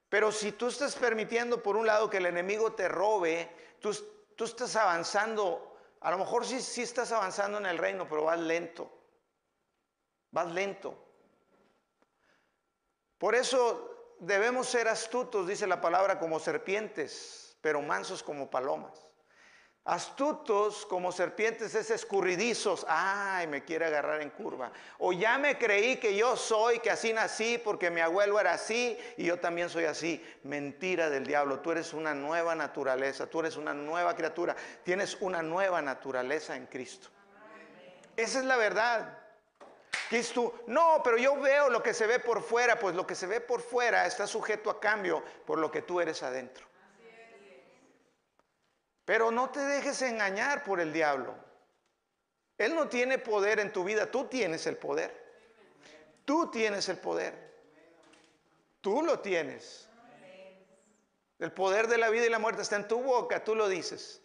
Pero 0.08 0.32
si 0.32 0.52
tú 0.52 0.66
estás 0.66 0.96
permitiendo 0.96 1.62
por 1.62 1.76
un 1.76 1.86
lado 1.86 2.10
que 2.10 2.18
el 2.18 2.26
enemigo 2.26 2.72
te 2.72 2.88
robe, 2.88 3.50
tú, 3.80 3.94
tú 4.36 4.44
estás 4.44 4.76
avanzando, 4.76 5.76
a 6.00 6.10
lo 6.10 6.18
mejor 6.18 6.44
sí, 6.44 6.60
sí 6.60 6.82
estás 6.82 7.12
avanzando 7.12 7.58
en 7.58 7.66
el 7.66 7.78
reino, 7.78 8.08
pero 8.08 8.24
vas 8.24 8.40
lento, 8.40 8.90
vas 10.30 10.50
lento. 10.50 11.11
Por 13.22 13.36
eso 13.36 14.16
debemos 14.18 14.68
ser 14.68 14.88
astutos, 14.88 15.46
dice 15.46 15.68
la 15.68 15.80
palabra, 15.80 16.18
como 16.18 16.40
serpientes, 16.40 17.56
pero 17.60 17.80
mansos 17.80 18.20
como 18.20 18.50
palomas. 18.50 19.06
Astutos 19.84 20.84
como 20.86 21.12
serpientes 21.12 21.72
es 21.76 21.92
escurridizos. 21.92 22.84
Ay, 22.88 23.46
me 23.46 23.62
quiere 23.62 23.84
agarrar 23.84 24.22
en 24.22 24.30
curva. 24.30 24.72
O 24.98 25.12
ya 25.12 25.38
me 25.38 25.56
creí 25.56 25.98
que 25.98 26.16
yo 26.16 26.36
soy, 26.36 26.80
que 26.80 26.90
así 26.90 27.12
nací 27.12 27.58
porque 27.62 27.92
mi 27.92 28.00
abuelo 28.00 28.40
era 28.40 28.54
así 28.54 28.98
y 29.16 29.26
yo 29.26 29.38
también 29.38 29.68
soy 29.70 29.84
así. 29.84 30.20
Mentira 30.42 31.08
del 31.08 31.24
diablo. 31.24 31.60
Tú 31.60 31.70
eres 31.70 31.92
una 31.92 32.14
nueva 32.14 32.56
naturaleza. 32.56 33.28
Tú 33.28 33.38
eres 33.38 33.56
una 33.56 33.72
nueva 33.72 34.16
criatura. 34.16 34.56
Tienes 34.82 35.16
una 35.20 35.42
nueva 35.42 35.80
naturaleza 35.80 36.56
en 36.56 36.66
Cristo. 36.66 37.06
Esa 38.16 38.40
es 38.40 38.44
la 38.46 38.56
verdad. 38.56 39.21
¿Qué 40.08 40.22
tú? 40.24 40.52
No, 40.66 41.00
pero 41.02 41.16
yo 41.16 41.40
veo 41.40 41.70
lo 41.70 41.82
que 41.82 41.94
se 41.94 42.06
ve 42.06 42.18
por 42.18 42.42
fuera. 42.42 42.78
Pues 42.78 42.94
lo 42.94 43.06
que 43.06 43.14
se 43.14 43.26
ve 43.26 43.40
por 43.40 43.60
fuera 43.60 44.06
está 44.06 44.26
sujeto 44.26 44.70
a 44.70 44.80
cambio 44.80 45.22
por 45.46 45.58
lo 45.58 45.70
que 45.70 45.82
tú 45.82 46.00
eres 46.00 46.22
adentro. 46.22 46.66
Pero 49.04 49.30
no 49.30 49.50
te 49.50 49.60
dejes 49.60 50.02
engañar 50.02 50.64
por 50.64 50.80
el 50.80 50.92
diablo. 50.92 51.34
Él 52.58 52.74
no 52.74 52.88
tiene 52.88 53.18
poder 53.18 53.58
en 53.58 53.72
tu 53.72 53.84
vida, 53.84 54.10
tú 54.10 54.26
tienes 54.26 54.66
el 54.66 54.76
poder. 54.76 55.22
Tú 56.24 56.50
tienes 56.50 56.88
el 56.88 56.98
poder. 56.98 57.52
Tú 58.80 59.02
lo 59.02 59.20
tienes. 59.20 59.88
El 61.38 61.52
poder 61.52 61.88
de 61.88 61.98
la 61.98 62.08
vida 62.08 62.26
y 62.26 62.30
la 62.30 62.38
muerte 62.38 62.62
está 62.62 62.76
en 62.76 62.86
tu 62.86 63.02
boca, 63.02 63.42
tú 63.42 63.56
lo 63.56 63.68
dices. 63.68 64.22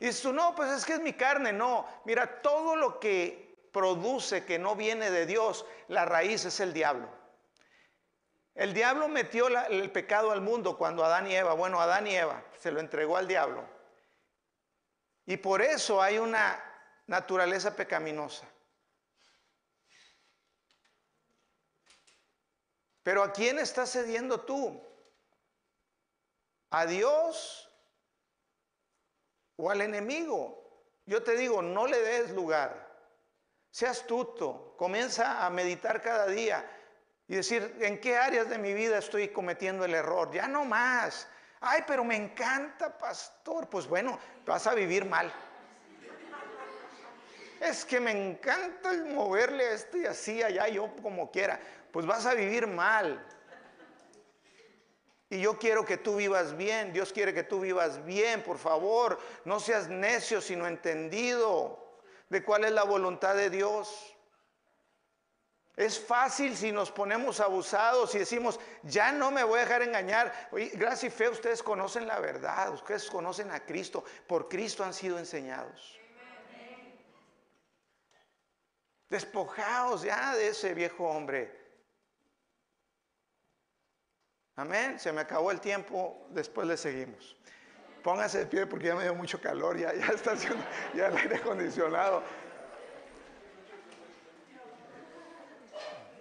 Y 0.00 0.06
dices 0.06 0.22
tú, 0.22 0.32
no, 0.32 0.54
pues 0.54 0.70
es 0.70 0.84
que 0.84 0.94
es 0.94 1.00
mi 1.00 1.12
carne. 1.12 1.52
No, 1.52 1.86
mira, 2.04 2.42
todo 2.42 2.74
lo 2.74 2.98
que 2.98 3.45
produce 3.76 4.46
que 4.46 4.58
no 4.58 4.74
viene 4.74 5.10
de 5.10 5.26
Dios, 5.26 5.66
la 5.88 6.06
raíz 6.06 6.46
es 6.46 6.60
el 6.60 6.72
diablo. 6.72 7.10
El 8.54 8.72
diablo 8.72 9.06
metió 9.06 9.48
el 9.48 9.92
pecado 9.92 10.30
al 10.30 10.40
mundo 10.40 10.78
cuando 10.78 11.04
Adán 11.04 11.26
y 11.26 11.36
Eva, 11.36 11.52
bueno, 11.52 11.78
Adán 11.78 12.06
y 12.06 12.16
Eva, 12.16 12.42
se 12.58 12.70
lo 12.70 12.80
entregó 12.80 13.18
al 13.18 13.28
diablo. 13.28 13.68
Y 15.26 15.36
por 15.36 15.60
eso 15.60 16.00
hay 16.00 16.16
una 16.16 16.58
naturaleza 17.06 17.76
pecaminosa. 17.76 18.48
Pero 23.02 23.22
¿a 23.22 23.30
quién 23.30 23.58
estás 23.58 23.92
cediendo 23.92 24.40
tú? 24.40 24.82
¿A 26.70 26.86
Dios 26.86 27.70
o 29.56 29.70
al 29.70 29.82
enemigo? 29.82 30.64
Yo 31.04 31.22
te 31.22 31.36
digo, 31.36 31.60
no 31.60 31.86
le 31.86 32.00
des 32.00 32.30
lugar. 32.30 32.85
Sea 33.76 33.90
astuto, 33.90 34.72
comienza 34.78 35.44
a 35.44 35.50
meditar 35.50 36.00
cada 36.00 36.28
día 36.28 36.64
y 37.28 37.36
decir, 37.36 37.76
¿en 37.80 38.00
qué 38.00 38.16
áreas 38.16 38.48
de 38.48 38.56
mi 38.56 38.72
vida 38.72 38.96
estoy 38.96 39.28
cometiendo 39.28 39.84
el 39.84 39.92
error? 39.92 40.32
Ya 40.32 40.48
no 40.48 40.64
más. 40.64 41.28
Ay, 41.60 41.82
pero 41.86 42.02
me 42.02 42.16
encanta, 42.16 42.96
pastor. 42.96 43.68
Pues 43.68 43.86
bueno, 43.86 44.18
vas 44.46 44.66
a 44.66 44.72
vivir 44.72 45.04
mal. 45.04 45.30
Es 47.60 47.84
que 47.84 48.00
me 48.00 48.12
encanta 48.12 48.94
moverle 49.12 49.74
esto 49.74 49.98
y 49.98 50.06
así, 50.06 50.42
allá, 50.42 50.68
yo 50.68 50.96
como 51.02 51.30
quiera. 51.30 51.60
Pues 51.92 52.06
vas 52.06 52.24
a 52.24 52.32
vivir 52.32 52.66
mal. 52.66 53.22
Y 55.28 55.38
yo 55.42 55.58
quiero 55.58 55.84
que 55.84 55.98
tú 55.98 56.16
vivas 56.16 56.56
bien. 56.56 56.94
Dios 56.94 57.12
quiere 57.12 57.34
que 57.34 57.42
tú 57.42 57.60
vivas 57.60 58.02
bien, 58.06 58.42
por 58.42 58.56
favor. 58.56 59.18
No 59.44 59.60
seas 59.60 59.86
necio, 59.90 60.40
sino 60.40 60.66
entendido 60.66 61.85
de 62.28 62.44
cuál 62.44 62.64
es 62.64 62.72
la 62.72 62.84
voluntad 62.84 63.34
de 63.34 63.50
Dios. 63.50 64.16
Es 65.76 66.00
fácil 66.00 66.56
si 66.56 66.72
nos 66.72 66.90
ponemos 66.90 67.38
abusados 67.40 68.14
y 68.14 68.18
decimos, 68.18 68.58
ya 68.82 69.12
no 69.12 69.30
me 69.30 69.44
voy 69.44 69.58
a 69.58 69.64
dejar 69.64 69.82
engañar. 69.82 70.48
Oye, 70.50 70.70
gracia 70.74 71.08
y 71.08 71.10
fe, 71.10 71.28
ustedes 71.28 71.62
conocen 71.62 72.06
la 72.06 72.18
verdad, 72.18 72.72
ustedes 72.72 73.10
conocen 73.10 73.50
a 73.50 73.60
Cristo, 73.60 74.02
por 74.26 74.48
Cristo 74.48 74.82
han 74.82 74.94
sido 74.94 75.18
enseñados. 75.18 76.00
Despojaos 79.10 80.02
ya 80.02 80.34
de 80.34 80.48
ese 80.48 80.74
viejo 80.74 81.06
hombre. 81.06 81.66
Amén. 84.56 84.98
Se 84.98 85.12
me 85.12 85.20
acabó 85.20 85.50
el 85.50 85.60
tiempo, 85.60 86.26
después 86.30 86.66
le 86.66 86.78
seguimos. 86.78 87.36
Póngase 88.06 88.38
de 88.38 88.46
pie 88.46 88.66
porque 88.66 88.86
ya 88.86 88.94
me 88.94 89.02
dio 89.02 89.16
mucho 89.16 89.40
calor, 89.40 89.76
ya, 89.76 89.92
ya 89.92 90.06
está 90.14 90.30
haciendo 90.30 90.64
ya 90.94 91.08
el 91.08 91.16
aire 91.16 91.36
acondicionado. 91.38 92.22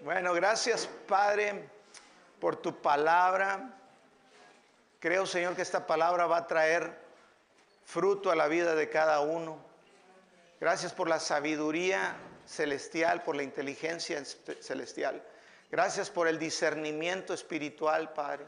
Bueno, 0.04 0.34
gracias 0.34 0.90
Padre 1.08 1.70
por 2.40 2.56
tu 2.56 2.82
palabra. 2.82 3.70
Creo 5.00 5.28
Señor 5.28 5.56
que 5.56 5.62
esta 5.62 5.86
palabra 5.86 6.26
va 6.26 6.38
a 6.38 6.48
traer 6.48 6.92
fruto 7.86 8.32
a 8.32 8.36
la 8.36 8.48
vida 8.48 8.74
de 8.74 8.90
cada 8.90 9.20
uno. 9.20 9.60
Gracias 10.60 10.92
por 10.92 11.08
la 11.08 11.20
sabiduría 11.20 12.16
celestial, 12.48 13.22
por 13.22 13.36
la 13.36 13.44
inteligencia 13.44 14.26
celestial. 14.26 15.22
Gracias 15.70 16.10
por 16.10 16.28
el 16.28 16.40
discernimiento 16.40 17.36
espiritual, 17.36 18.12
Padre. 18.12 18.44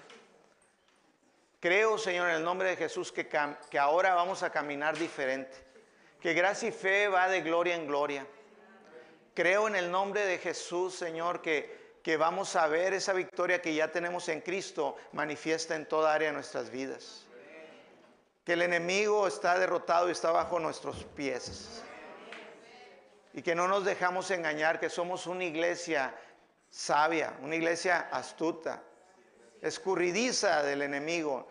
Creo, 1.60 1.98
Señor, 1.98 2.30
en 2.30 2.36
el 2.36 2.43
nombre 2.43 2.70
de 2.70 2.76
Jesús, 2.76 3.12
que, 3.12 3.28
ahora 3.80 4.13
vamos 4.13 4.43
a 4.43 4.52
caminar 4.52 4.98
diferente. 4.98 5.58
Que 6.22 6.34
gracia 6.34 6.70
y 6.70 6.72
fe 6.72 7.08
va 7.08 7.28
de 7.28 7.41
gloria 7.41 7.76
en 7.76 7.88
gloria. 7.88 8.28
Creo 9.34 9.67
en 9.67 9.76
el 9.76 9.89
nombre 9.89 10.26
de 10.26 10.38
Jesús, 10.38 10.96
Señor, 10.96 11.41
que, 11.41 12.00
que 12.04 12.17
vamos 12.17 12.56
a 12.56 12.67
ver 12.67 12.93
esa 12.93 13.13
victoria 13.13 13.62
que 13.62 13.74
ya 13.74 13.91
tenemos 13.91 14.30
en 14.30 14.41
Cristo 14.41 14.98
manifiesta 15.13 15.76
en 15.76 15.88
toda 15.88 16.13
área 16.13 16.30
de 16.30 16.34
nuestras 16.34 16.70
vidas. 16.70 17.26
Que 18.43 18.54
el 18.54 18.62
enemigo 18.62 19.28
está 19.28 19.58
derrotado 19.58 20.10
y 20.10 20.12
está 20.12 20.32
bajo 20.32 20.60
nuestros 20.60 21.04
pies. 21.04 21.84
Y 23.34 23.41
que 23.41 23.56
no 23.56 23.67
nos 23.67 23.84
dejamos 23.84 24.32
engañar, 24.32 24.80
que 24.80 24.89
somos 24.89 25.28
una 25.28 25.43
iglesia 25.43 26.15
sabia, 26.70 27.34
una 27.41 27.56
iglesia 27.56 28.10
astuta, 28.12 28.82
escurridiza 29.62 30.63
del 30.63 30.82
enemigo 30.82 31.48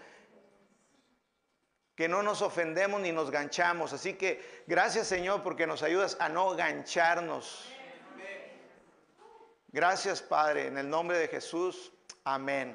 que 1.94 2.08
no 2.08 2.22
nos 2.22 2.42
ofendemos 2.42 3.00
ni 3.00 3.10
nos 3.10 3.30
ganchamos. 3.30 3.92
Así 3.92 4.14
que 4.14 4.62
gracias 4.66 5.06
Señor 5.06 5.42
porque 5.42 5.66
nos 5.66 5.82
ayudas 5.82 6.16
a 6.20 6.28
no 6.28 6.54
gancharnos. 6.54 7.72
Gracias, 9.68 10.22
Padre, 10.22 10.68
en 10.68 10.78
el 10.78 10.88
nombre 10.88 11.18
de 11.18 11.28
Jesús. 11.28 11.92
Amén. 12.24 12.74